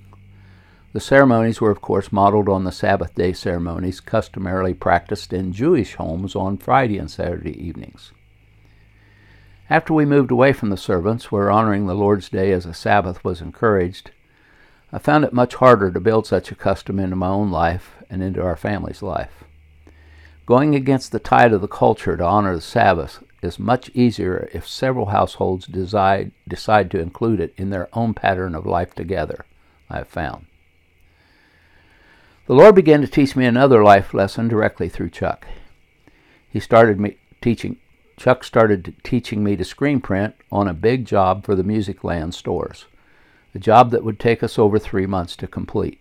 [0.92, 5.96] The ceremonies were, of course, modeled on the Sabbath day ceremonies customarily practiced in Jewish
[5.96, 8.12] homes on Friday and Saturday evenings.
[9.68, 13.24] After we moved away from the servants, where honoring the Lord's Day as a Sabbath
[13.24, 14.12] was encouraged,
[14.92, 18.22] I found it much harder to build such a custom into my own life and
[18.22, 19.42] into our family's life.
[20.44, 24.66] Going against the tide of the culture to honor the Sabbath is much easier if
[24.66, 29.44] several households decide, decide to include it in their own pattern of life together,
[29.88, 30.46] I have found.
[32.46, 35.46] The Lord began to teach me another life lesson directly through Chuck.
[36.48, 37.78] He started me teaching
[38.16, 42.86] Chuck started teaching me to screen print on a big job for the Musicland stores,
[43.54, 46.00] a job that would take us over three months to complete.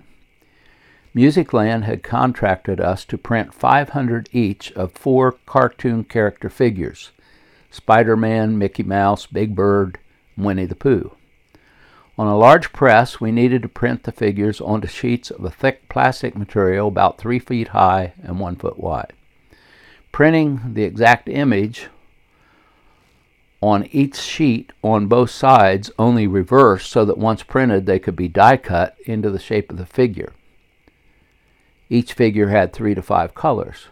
[1.14, 7.12] Musicland had contracted us to print 500 each of four cartoon character figures
[7.70, 9.98] Spider Man, Mickey Mouse, Big Bird,
[10.38, 11.12] Winnie the Pooh.
[12.18, 15.88] On a large press, we needed to print the figures onto sheets of a thick
[15.90, 19.14] plastic material about three feet high and one foot wide.
[20.12, 21.88] Printing the exact image
[23.62, 28.28] on each sheet on both sides, only reversed so that once printed they could be
[28.28, 30.34] die cut into the shape of the figure.
[31.92, 33.88] Each figure had three to five colors.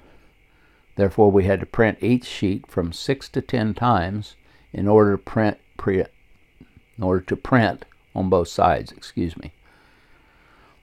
[0.96, 4.38] Therefore, we had to print each sheet from six to ten times
[4.72, 6.08] in order to print, in
[7.02, 7.84] order to print
[8.16, 9.52] on both sides, excuse me.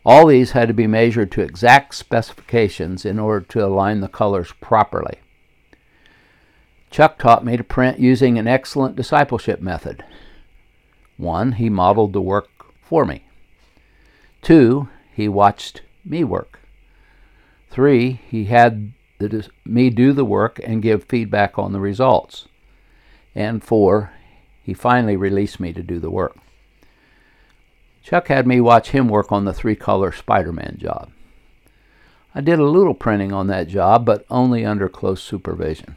[0.04, 4.52] All these had to be measured to exact specifications in order to align the colors
[4.60, 5.20] properly.
[6.90, 10.04] Chuck taught me to print using an excellent discipleship method.
[11.16, 12.50] One, he modeled the work
[12.82, 13.24] for me.
[14.42, 16.60] Two, he watched me work.
[17.76, 22.48] Three, he had the, me do the work and give feedback on the results.
[23.34, 24.12] And four,
[24.62, 26.38] he finally released me to do the work.
[28.02, 31.10] Chuck had me watch him work on the three color Spider Man job.
[32.34, 35.96] I did a little printing on that job, but only under close supervision.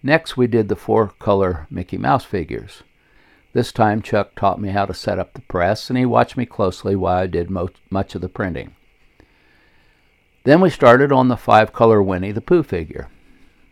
[0.00, 2.84] Next, we did the four color Mickey Mouse figures.
[3.52, 6.46] This time, Chuck taught me how to set up the press, and he watched me
[6.46, 8.76] closely while I did mo- much of the printing.
[10.44, 13.08] Then we started on the five color Winnie the Pooh figure.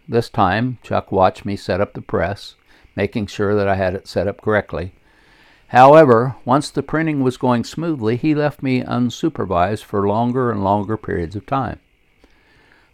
[0.09, 2.55] This time, Chuck watched me set up the press,
[2.97, 4.93] making sure that I had it set up correctly,
[5.71, 10.97] However, once the printing was going smoothly, he left me unsupervised for longer and longer
[10.97, 11.79] periods of time.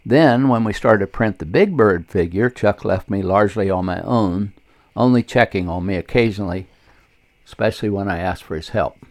[0.05, 3.85] Then, when we started to print the Big Bird figure, Chuck left me largely on
[3.85, 4.53] my own,
[4.95, 6.67] only checking on me occasionally,
[7.47, 9.03] especially when I asked for his help.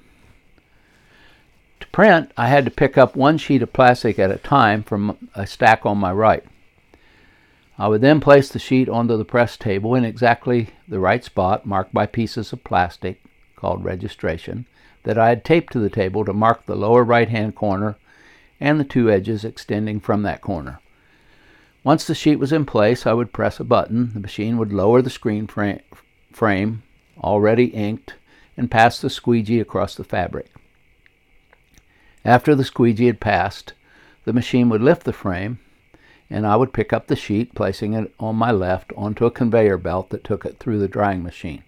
[1.97, 5.47] Print, I had to pick up one sheet of plastic at a time from a
[5.47, 6.45] stack on my right.
[7.79, 11.65] I would then place the sheet onto the press table in exactly the right spot,
[11.65, 13.23] marked by pieces of plastic,
[13.57, 14.67] called registration
[15.05, 17.97] that I had taped to the table to mark the lower right hand corner
[18.61, 20.81] and the two edges extending from that corner.
[21.83, 24.11] Once the sheet was in place, I would press a button.
[24.13, 25.81] The machine would lower the screen frame,
[26.31, 26.83] frame
[27.25, 28.17] already inked,
[28.55, 30.51] and pass the squeegee across the fabric.
[32.27, 33.73] After the squeegee had passed,
[34.25, 35.61] the machine would lift the frame,
[36.29, 39.79] and I would pick up the sheet, placing it on my left onto a conveyor
[39.79, 41.63] belt that took it through the drying machine.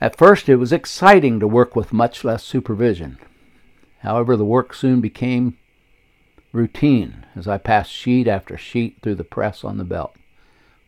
[0.00, 3.18] At first, it was exciting to work with much less supervision.
[3.98, 5.58] However, the work soon became
[6.52, 10.16] routine as I passed sheet after sheet through the press on the belt.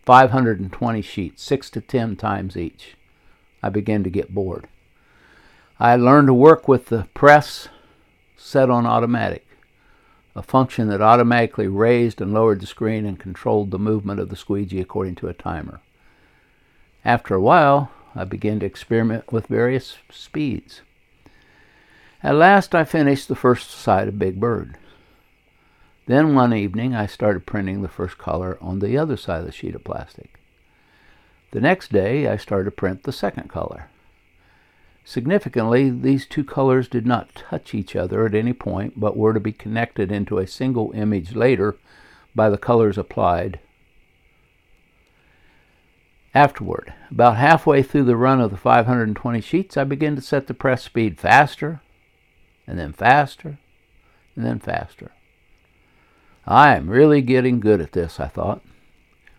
[0.06, 2.96] 520 sheets, six to ten times each.
[3.62, 4.68] I began to get bored.
[5.78, 7.68] I learned to work with the press
[8.40, 9.46] set on automatic,
[10.34, 14.36] a function that automatically raised and lowered the screen and controlled the movement of the
[14.36, 15.80] squeegee according to a timer.
[17.04, 20.80] After a while, I began to experiment with various speeds.
[22.22, 24.76] At last, I finished the first side of Big Bird.
[26.06, 29.52] Then one evening I started printing the first color on the other side of the
[29.52, 30.40] sheet of plastic.
[31.52, 33.90] The next day I started to print the second color.
[35.04, 39.40] Significantly, these two colors did not touch each other at any point, but were to
[39.40, 41.76] be connected into a single image later
[42.34, 43.58] by the colors applied.
[46.32, 50.54] Afterward, about halfway through the run of the 520 sheets, I began to set the
[50.54, 51.80] press speed faster,
[52.66, 53.58] and then faster,
[54.36, 55.10] and then faster.
[56.46, 58.62] I am really getting good at this, I thought,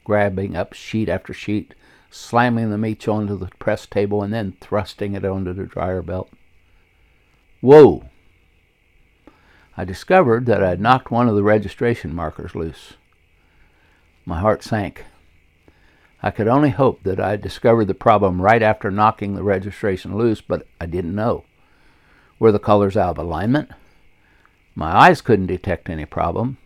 [0.03, 1.75] grabbing up sheet after sheet
[2.11, 6.29] slamming them each onto the press table and then thrusting it onto the dryer belt.
[7.61, 8.09] Whoa!
[9.77, 12.93] I discovered that I had knocked one of the registration markers loose.
[14.25, 15.05] My heart sank.
[16.21, 20.15] I could only hope that I had discovered the problem right after knocking the registration
[20.15, 21.45] loose, but I didn't know.
[22.37, 23.71] Were the colors out of alignment?
[24.75, 26.57] My eyes couldn't detect any problem.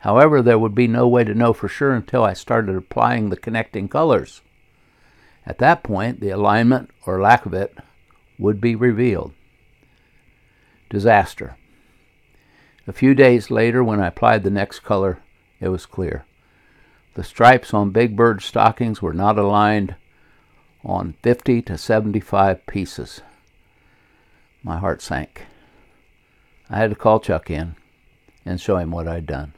[0.00, 3.36] However, there would be no way to know for sure until I started applying the
[3.36, 4.42] connecting colors.
[5.46, 7.76] At that point, the alignment or lack of it
[8.38, 9.32] would be revealed.
[10.90, 11.56] Disaster.
[12.86, 15.20] A few days later, when I applied the next color,
[15.60, 16.24] it was clear.
[17.14, 19.94] The stripes on Big Bird's stockings were not aligned
[20.84, 23.22] on 50 to 75 pieces.
[24.62, 25.46] My heart sank.
[26.68, 27.76] I had to call Chuck in
[28.44, 29.54] and show him what I'd done.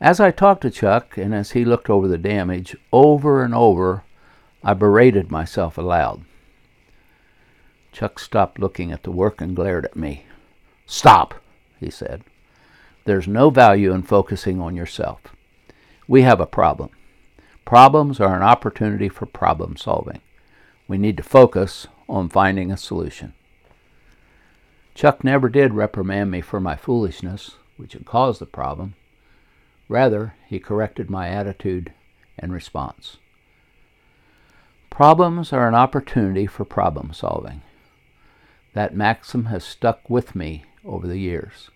[0.00, 4.02] As I talked to Chuck and as he looked over the damage, over and over
[4.64, 6.24] I berated myself aloud.
[7.90, 10.24] Chuck stopped looking at the work and glared at me.
[10.86, 11.34] Stop,
[11.80, 12.22] he said.
[13.04, 15.20] There's no value in focusing on yourself.
[16.06, 16.90] We have a problem.
[17.64, 20.20] Problems are an opportunity for problem solving.
[20.86, 23.34] We need to focus on finding a solution.
[24.94, 28.94] Chuck never did reprimand me for my foolishness, which had caused the problem.
[29.88, 31.92] Rather, he corrected my attitude
[32.38, 33.16] and response.
[34.92, 37.62] Problems are an opportunity for problem solving.
[38.74, 41.70] That maxim has stuck with me over the years.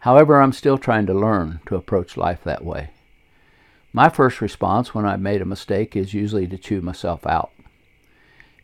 [0.00, 2.90] However, I'm still trying to learn to approach life that way.
[3.94, 7.50] My first response when I've made a mistake is usually to chew myself out.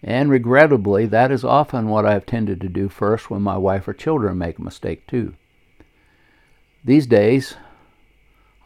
[0.02, 3.88] And regrettably, that is often what I have tended to do first when my wife
[3.88, 5.36] or children make a mistake too.
[6.84, 7.56] These days,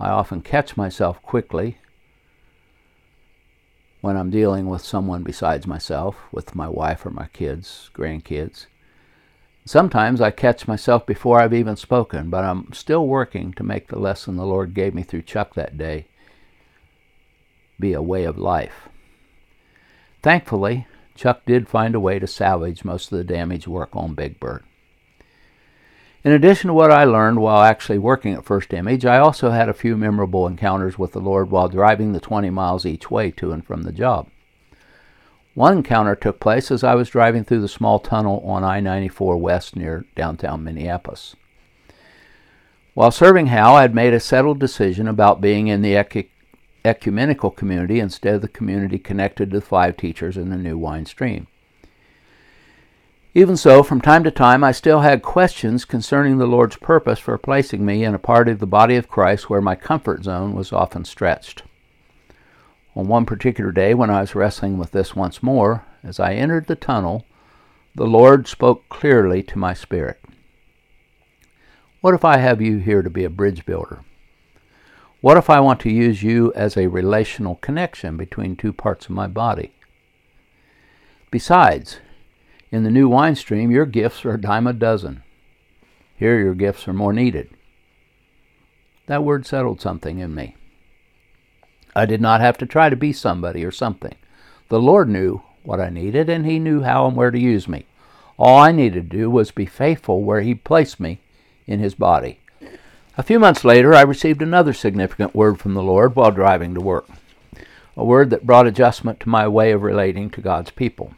[0.01, 1.78] I often catch myself quickly
[4.01, 8.66] when I'm dealing with someone besides myself, with my wife or my kids, grandkids.
[9.64, 13.99] Sometimes I catch myself before I've even spoken, but I'm still working to make the
[13.99, 16.07] lesson the Lord gave me through Chuck that day
[17.78, 18.88] be a way of life.
[20.22, 24.40] Thankfully, Chuck did find a way to salvage most of the damage work on Big
[24.40, 24.64] Bird.
[26.29, 29.70] In addition to what I learned while actually working at First Image, I also had
[29.70, 33.51] a few memorable encounters with the Lord while driving the 20 miles each way to
[33.51, 34.29] and from the job.
[35.55, 39.39] One encounter took place as I was driving through the small tunnel on I 94
[39.39, 41.35] West near downtown Minneapolis.
[42.93, 45.97] While serving Hal, I had made a settled decision about being in the
[46.85, 51.07] ecumenical community instead of the community connected to the five teachers in the new wine
[51.07, 51.47] stream.
[53.39, 57.39] Even so, from time to time, I still had questions concerning the Lord's purpose for
[57.39, 60.72] placing me in a part of the body of Christ where my comfort zone was
[60.72, 61.62] often stretched.
[62.97, 66.66] On one particular day, when I was wrestling with this once more, as I entered
[66.66, 67.26] the tunnel,
[67.95, 70.20] the Lord spoke clearly to my spirit.
[72.01, 74.01] What if I have you here to be a bridge builder?
[75.20, 79.12] What if I want to use you as a relational connection between two parts of
[79.12, 79.74] my body?
[81.30, 82.01] Besides,
[82.71, 85.23] in the new wine stream, your gifts are a dime a dozen.
[86.16, 87.51] Here, your gifts are more needed.
[89.07, 90.57] That word settled something in me.
[91.95, 94.14] I did not have to try to be somebody or something.
[94.69, 97.87] The Lord knew what I needed, and He knew how and where to use me.
[98.39, 101.21] All I needed to do was be faithful where He placed me
[101.66, 102.41] in His body.
[103.16, 106.81] A few months later, I received another significant word from the Lord while driving to
[106.81, 107.09] work,
[107.97, 111.14] a word that brought adjustment to my way of relating to God's people.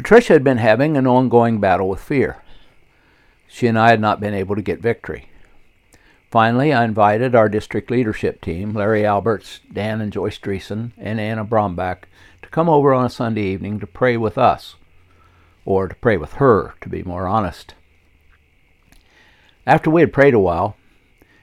[0.00, 2.42] Patricia had been having an ongoing battle with fear.
[3.46, 5.28] She and I had not been able to get victory.
[6.30, 11.44] Finally, I invited our district leadership team, Larry Alberts, Dan and Joyce Dreesen, and Anna
[11.44, 12.04] Brombach,
[12.40, 14.76] to come over on a Sunday evening to pray with us,
[15.66, 17.74] or to pray with her, to be more honest.
[19.66, 20.76] After we had prayed a while,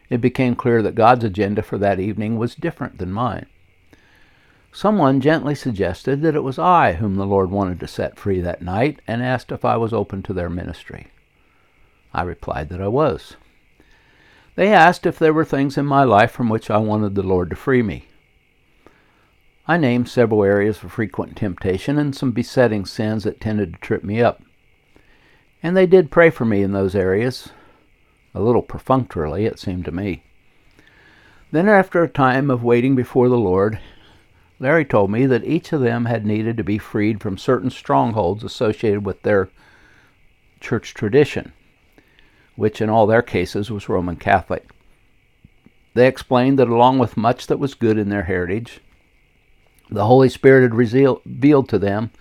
[0.10, 3.46] it became clear that God's agenda for that evening was different than mine.
[4.78, 8.62] Someone gently suggested that it was I whom the Lord wanted to set free that
[8.62, 11.08] night and asked if I was open to their ministry.
[12.14, 13.38] I replied that I was.
[14.54, 17.50] They asked if there were things in my life from which I wanted the Lord
[17.50, 18.06] to free me.
[19.68, 24.04] I named several areas of frequent temptation and some besetting sins that tended to trip
[24.04, 24.44] me up.
[25.64, 27.50] And they did pray for me in those areas,
[28.36, 30.22] a little perfunctorily, it seemed to me.
[31.52, 33.80] Then, after a time of waiting before the Lord,
[34.60, 38.44] Larry told me that each of them had needed to be freed from certain strongholds
[38.44, 39.50] associated with their
[40.60, 41.54] church tradition,
[42.56, 44.68] which in all their cases was Roman Catholic.
[45.94, 48.82] They explained that along with much that was good in their heritage,
[49.90, 52.12] the Holy Spirit had revealed to them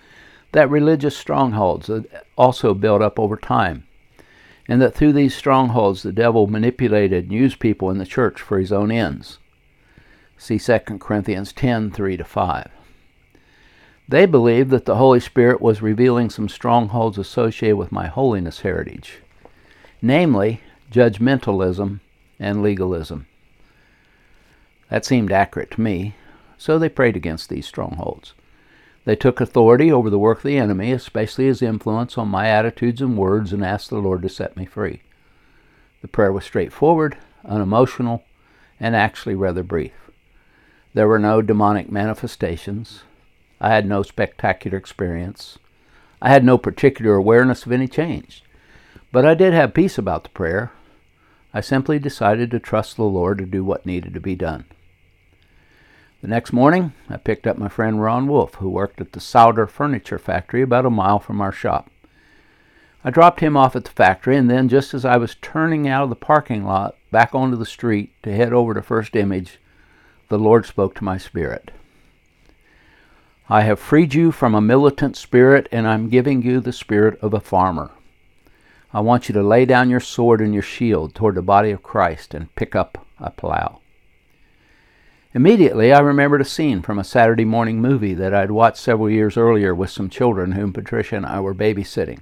[0.51, 2.07] that religious strongholds had
[2.37, 3.85] also built up over time,
[4.67, 8.59] and that through these strongholds the devil manipulated and used people in the church for
[8.59, 9.39] his own ends.
[10.37, 12.69] See 2 Corinthians 10 3 to 5.
[14.07, 19.19] They believed that the Holy Spirit was revealing some strongholds associated with my holiness heritage,
[20.01, 20.61] namely
[20.91, 21.99] judgmentalism
[22.39, 23.25] and legalism.
[24.89, 26.15] That seemed accurate to me,
[26.57, 28.33] so they prayed against these strongholds.
[29.03, 33.01] They took authority over the work of the enemy, especially his influence on my attitudes
[33.01, 35.01] and words, and asked the Lord to set me free.
[36.01, 38.23] The prayer was straightforward, unemotional,
[38.79, 40.06] and actually rather brief.
[40.93, 43.03] There were no demonic manifestations.
[43.59, 45.57] I had no spectacular experience.
[46.21, 48.43] I had no particular awareness of any change.
[49.11, 50.71] But I did have peace about the prayer.
[51.53, 54.65] I simply decided to trust the Lord to do what needed to be done.
[56.21, 59.69] The next morning, I picked up my friend Ron Wolf, who worked at the Souder
[59.69, 61.91] Furniture Factory about a mile from our shop.
[63.03, 66.03] I dropped him off at the factory, and then, just as I was turning out
[66.03, 69.59] of the parking lot back onto the street to head over to First Image,
[70.29, 71.71] the Lord spoke to my spirit.
[73.49, 77.33] I have freed you from a militant spirit, and I'm giving you the spirit of
[77.33, 77.91] a farmer.
[78.93, 81.83] I want you to lay down your sword and your shield toward the body of
[81.83, 83.79] Christ and pick up a plow.
[85.33, 89.37] Immediately, I remembered a scene from a Saturday morning movie that I'd watched several years
[89.37, 92.21] earlier with some children whom Patricia and I were babysitting.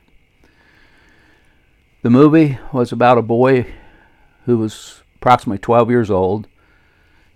[2.02, 3.68] The movie was about a boy
[4.46, 6.48] who was approximately 12 years old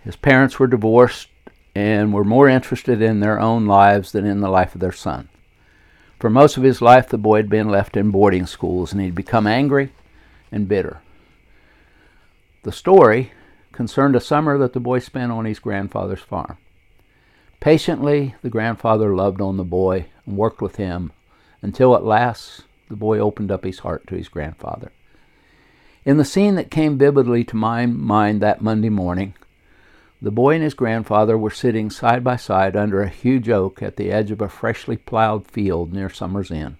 [0.03, 1.27] his parents were divorced
[1.75, 5.29] and were more interested in their own lives than in the life of their son.
[6.19, 9.15] For most of his life, the boy had been left in boarding schools and he'd
[9.15, 9.91] become angry
[10.51, 11.01] and bitter.
[12.63, 13.31] The story
[13.71, 16.57] concerned a summer that the boy spent on his grandfather's farm.
[17.61, 21.11] Patiently, the grandfather loved on the boy and worked with him
[21.61, 24.91] until at last the boy opened up his heart to his grandfather.
[26.03, 29.33] In the scene that came vividly to my mind that Monday morning,
[30.21, 33.95] the boy and his grandfather were sitting side by side under a huge oak at
[33.95, 36.77] the edge of a freshly plowed field near Summer's Inn.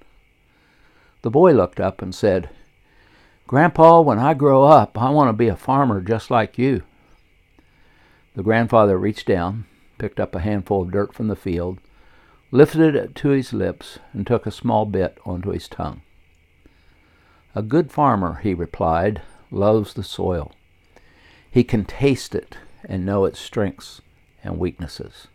[1.21, 2.49] The boy looked up and said,
[3.47, 6.83] Grandpa, when I grow up, I want to be a farmer just like you.
[8.35, 9.65] The grandfather reached down,
[9.97, 11.79] picked up a handful of dirt from the field,
[12.51, 16.01] lifted it to his lips, and took a small bit onto his tongue.
[17.55, 20.51] A good farmer, he replied, loves the soil.
[21.49, 22.57] He can taste it
[22.89, 24.01] and know its strengths
[24.43, 25.27] and weaknesses.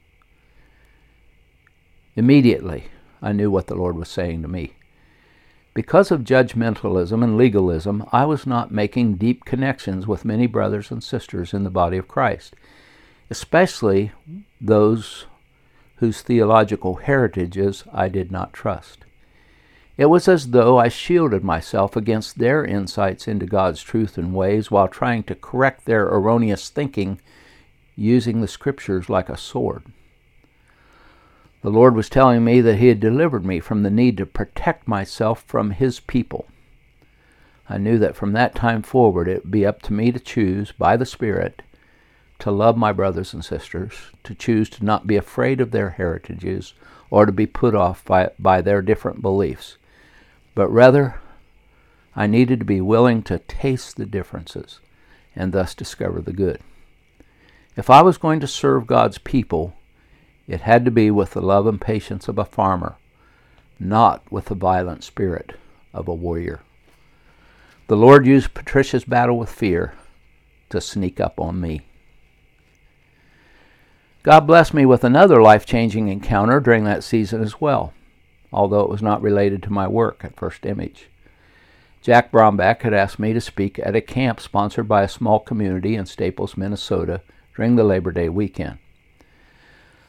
[2.16, 2.88] Immediately,
[3.22, 4.74] I knew what the Lord was saying to me.
[5.72, 11.02] Because of judgmentalism and legalism, I was not making deep connections with many brothers and
[11.02, 12.54] sisters in the body of Christ,
[13.30, 14.12] especially
[14.60, 15.26] those
[15.96, 19.04] whose theological heritages I did not trust.
[19.96, 24.70] It was as though I shielded myself against their insights into God's truth and ways
[24.70, 27.20] while trying to correct their erroneous thinking
[27.96, 29.84] using the scriptures like a sword.
[31.62, 34.86] The Lord was telling me that He had delivered me from the need to protect
[34.86, 36.46] myself from His people.
[37.68, 40.72] I knew that from that time forward it would be up to me to choose,
[40.72, 41.62] by the Spirit,
[42.40, 46.74] to love my brothers and sisters, to choose to not be afraid of their heritages
[47.10, 49.78] or to be put off by, by their different beliefs
[50.54, 51.20] but rather
[52.14, 54.80] I needed to be willing to taste the differences
[55.34, 56.60] and thus discover the good.
[57.76, 59.74] If I was going to serve God's people,
[60.46, 62.96] it had to be with the love and patience of a farmer,
[63.78, 65.54] not with the violent spirit
[65.92, 66.60] of a warrior.
[67.88, 69.94] The Lord used Patricia's battle with fear
[70.70, 71.82] to sneak up on me.
[74.22, 77.92] God blessed me with another life changing encounter during that season as well
[78.54, 81.08] although it was not related to my work at First Image.
[82.00, 85.96] Jack Bromback had asked me to speak at a camp sponsored by a small community
[85.96, 87.20] in Staples, Minnesota
[87.54, 88.78] during the Labor Day weekend.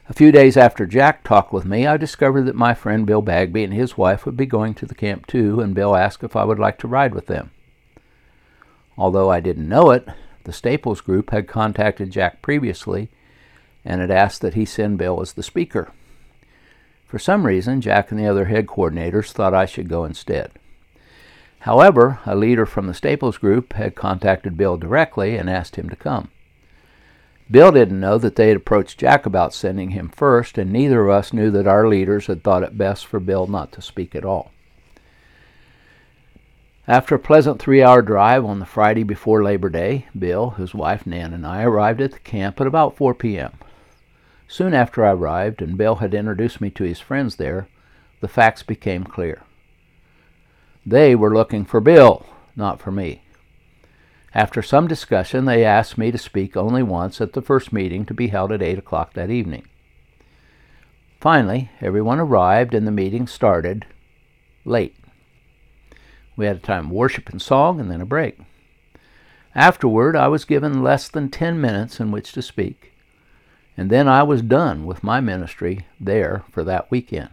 [0.08, 3.64] A few days after Jack talked with me, I discovered that my friend Bill Bagby
[3.64, 6.44] and his wife would be going to the camp too, and Bill asked if I
[6.44, 7.50] would like to ride with them.
[8.96, 10.06] Although I didn't know it,
[10.44, 13.08] The Staples group had contacted Jack previously
[13.84, 15.90] and had asked that he send Bill as the speaker.
[17.04, 20.52] For some reason, Jack and the other head coordinators thought I should go instead.
[21.60, 25.96] However, a leader from the Staples group had contacted Bill directly and asked him to
[25.96, 26.28] come.
[27.50, 31.10] Bill didn't know that they had approached Jack about sending him first, and neither of
[31.10, 34.24] us knew that our leaders had thought it best for Bill not to speak at
[34.24, 34.50] all.
[36.88, 41.06] After a pleasant three hour drive on the Friday before Labor Day, Bill, his wife
[41.06, 43.52] Nan, and I arrived at the camp at about 4 p.m.
[44.48, 47.68] Soon after I arrived, and Bill had introduced me to his friends there,
[48.20, 49.42] the facts became clear.
[50.84, 52.24] They were looking for Bill,
[52.54, 53.22] not for me.
[54.36, 58.12] After some discussion, they asked me to speak only once at the first meeting to
[58.12, 59.66] be held at 8 o'clock that evening.
[61.18, 63.86] Finally, everyone arrived and the meeting started
[64.66, 64.94] late.
[66.36, 68.38] We had a time of worship and song and then a break.
[69.54, 72.92] Afterward, I was given less than 10 minutes in which to speak,
[73.74, 77.30] and then I was done with my ministry there for that weekend.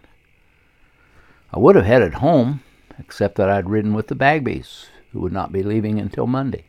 [1.53, 2.63] I would have headed home,
[2.97, 6.63] except that I'd ridden with the Bagbys, who would not be leaving until Monday.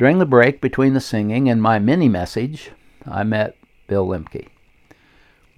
[0.00, 2.70] During the break between the singing and my mini message,
[3.04, 4.48] I met Bill Lemke.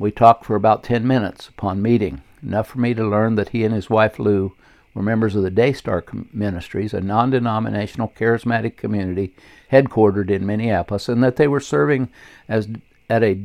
[0.00, 3.62] We talked for about 10 minutes upon meeting, enough for me to learn that he
[3.62, 4.56] and his wife Lou
[4.94, 9.32] were members of the Daystar Ministries, a non denominational charismatic community
[9.70, 12.08] headquartered in Minneapolis, and that they were serving
[12.48, 12.66] as
[13.08, 13.38] at a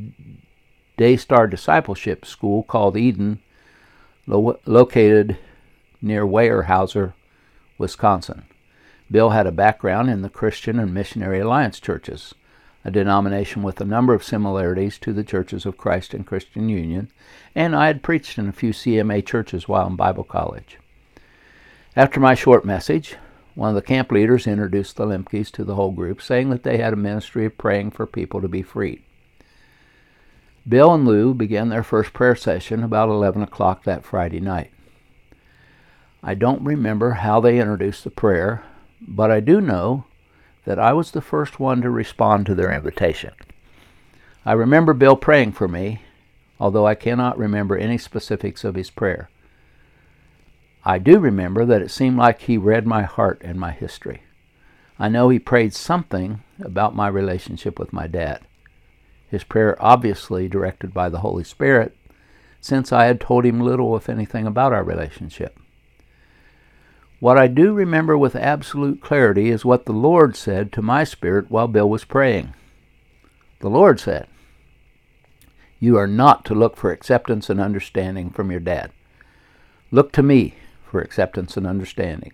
[0.98, 3.40] Daystar discipleship school called Eden,
[4.26, 5.38] lo- located
[6.02, 7.14] near Weyerhaeuser,
[7.78, 8.46] Wisconsin.
[9.10, 12.36] Bill had a background in the Christian and Missionary Alliance churches,
[12.84, 17.10] a denomination with a number of similarities to the Churches of Christ and Christian Union,
[17.56, 20.78] and I had preached in a few CMA churches while in Bible college.
[21.96, 23.16] After my short message,
[23.56, 26.78] one of the camp leaders introduced the Lemkes to the whole group, saying that they
[26.78, 29.02] had a ministry of praying for people to be freed.
[30.68, 34.72] Bill and Lou began their first prayer session about 11 o'clock that Friday night.
[36.22, 38.64] I don't remember how they introduced the prayer,
[39.02, 40.06] but I do know
[40.66, 43.34] that I was the first one to respond to their invitation.
[44.46, 46.02] I remember Bill praying for me,
[46.60, 49.30] although I cannot remember any specifics of his prayer.
[50.84, 54.24] I do remember that it seemed like he read my heart and my history.
[55.00, 58.42] I know he prayed something about my relationship with my dad.
[59.30, 61.96] His prayer obviously directed by the Holy Spirit,
[62.62, 65.60] since I had told him little, if anything, about our relationship.
[67.20, 71.50] What I do remember with absolute clarity is what the Lord said to my spirit
[71.50, 72.54] while Bill was praying.
[73.60, 74.28] The Lord said,
[75.80, 78.92] You are not to look for acceptance and understanding from your dad.
[79.90, 80.56] Look to me
[80.86, 82.34] for acceptance and understanding.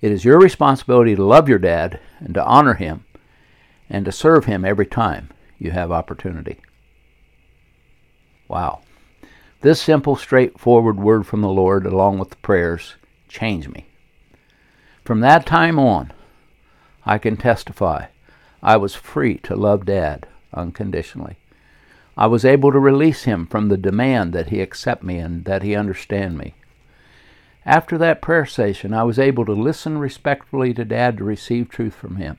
[0.00, 3.04] It is your responsibility to love your dad and to honor him
[3.88, 6.60] and to serve him every time you have opportunity.
[8.46, 8.82] Wow.
[9.62, 12.94] This simple, straightforward word from the Lord, along with the prayers,
[13.30, 13.86] change me.
[15.04, 16.12] From that time on,
[17.06, 18.06] I can testify
[18.62, 21.36] I was free to love Dad unconditionally.
[22.16, 25.62] I was able to release him from the demand that he accept me and that
[25.62, 26.54] he understand me.
[27.64, 31.94] After that prayer session, I was able to listen respectfully to Dad to receive truth
[31.94, 32.38] from him.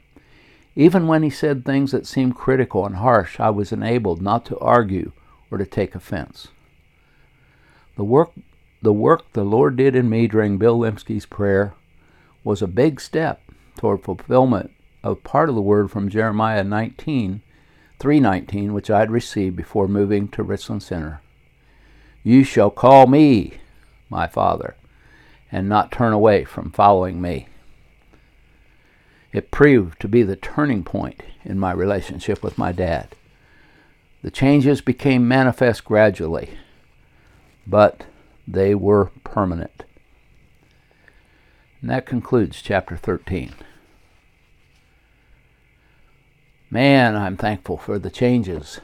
[0.75, 4.59] Even when he said things that seemed critical and harsh, I was enabled not to
[4.59, 5.11] argue
[5.49, 6.49] or to take offense.
[7.97, 8.31] The work
[8.82, 11.73] the work the Lord did in me during Bill Lemke's prayer
[12.43, 13.41] was a big step
[13.77, 14.71] toward fulfillment
[15.03, 17.41] of part of the word from Jeremiah 19,
[17.99, 21.21] 319, which I had received before moving to Richland Center.
[22.23, 23.59] You shall call me
[24.11, 24.75] my Father,
[25.51, 27.47] and not turn away from following me.
[29.32, 33.15] It proved to be the turning point in my relationship with my dad.
[34.21, 36.57] The changes became manifest gradually,
[37.65, 38.05] but
[38.54, 39.84] they were permanent.
[41.82, 43.54] And that concludes chapter 13.
[46.70, 48.80] Man, I'm thankful for the changes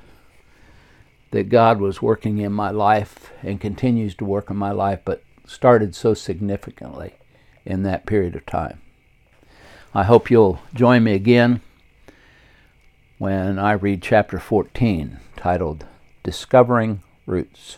[1.32, 5.24] that God was working in my life and continues to work in my life, but
[5.46, 7.14] started so significantly
[7.66, 8.82] in that period of time.
[9.94, 11.62] I hope you'll join me again
[13.18, 15.86] when I read chapter 14, titled
[16.24, 17.78] Discovering Roots.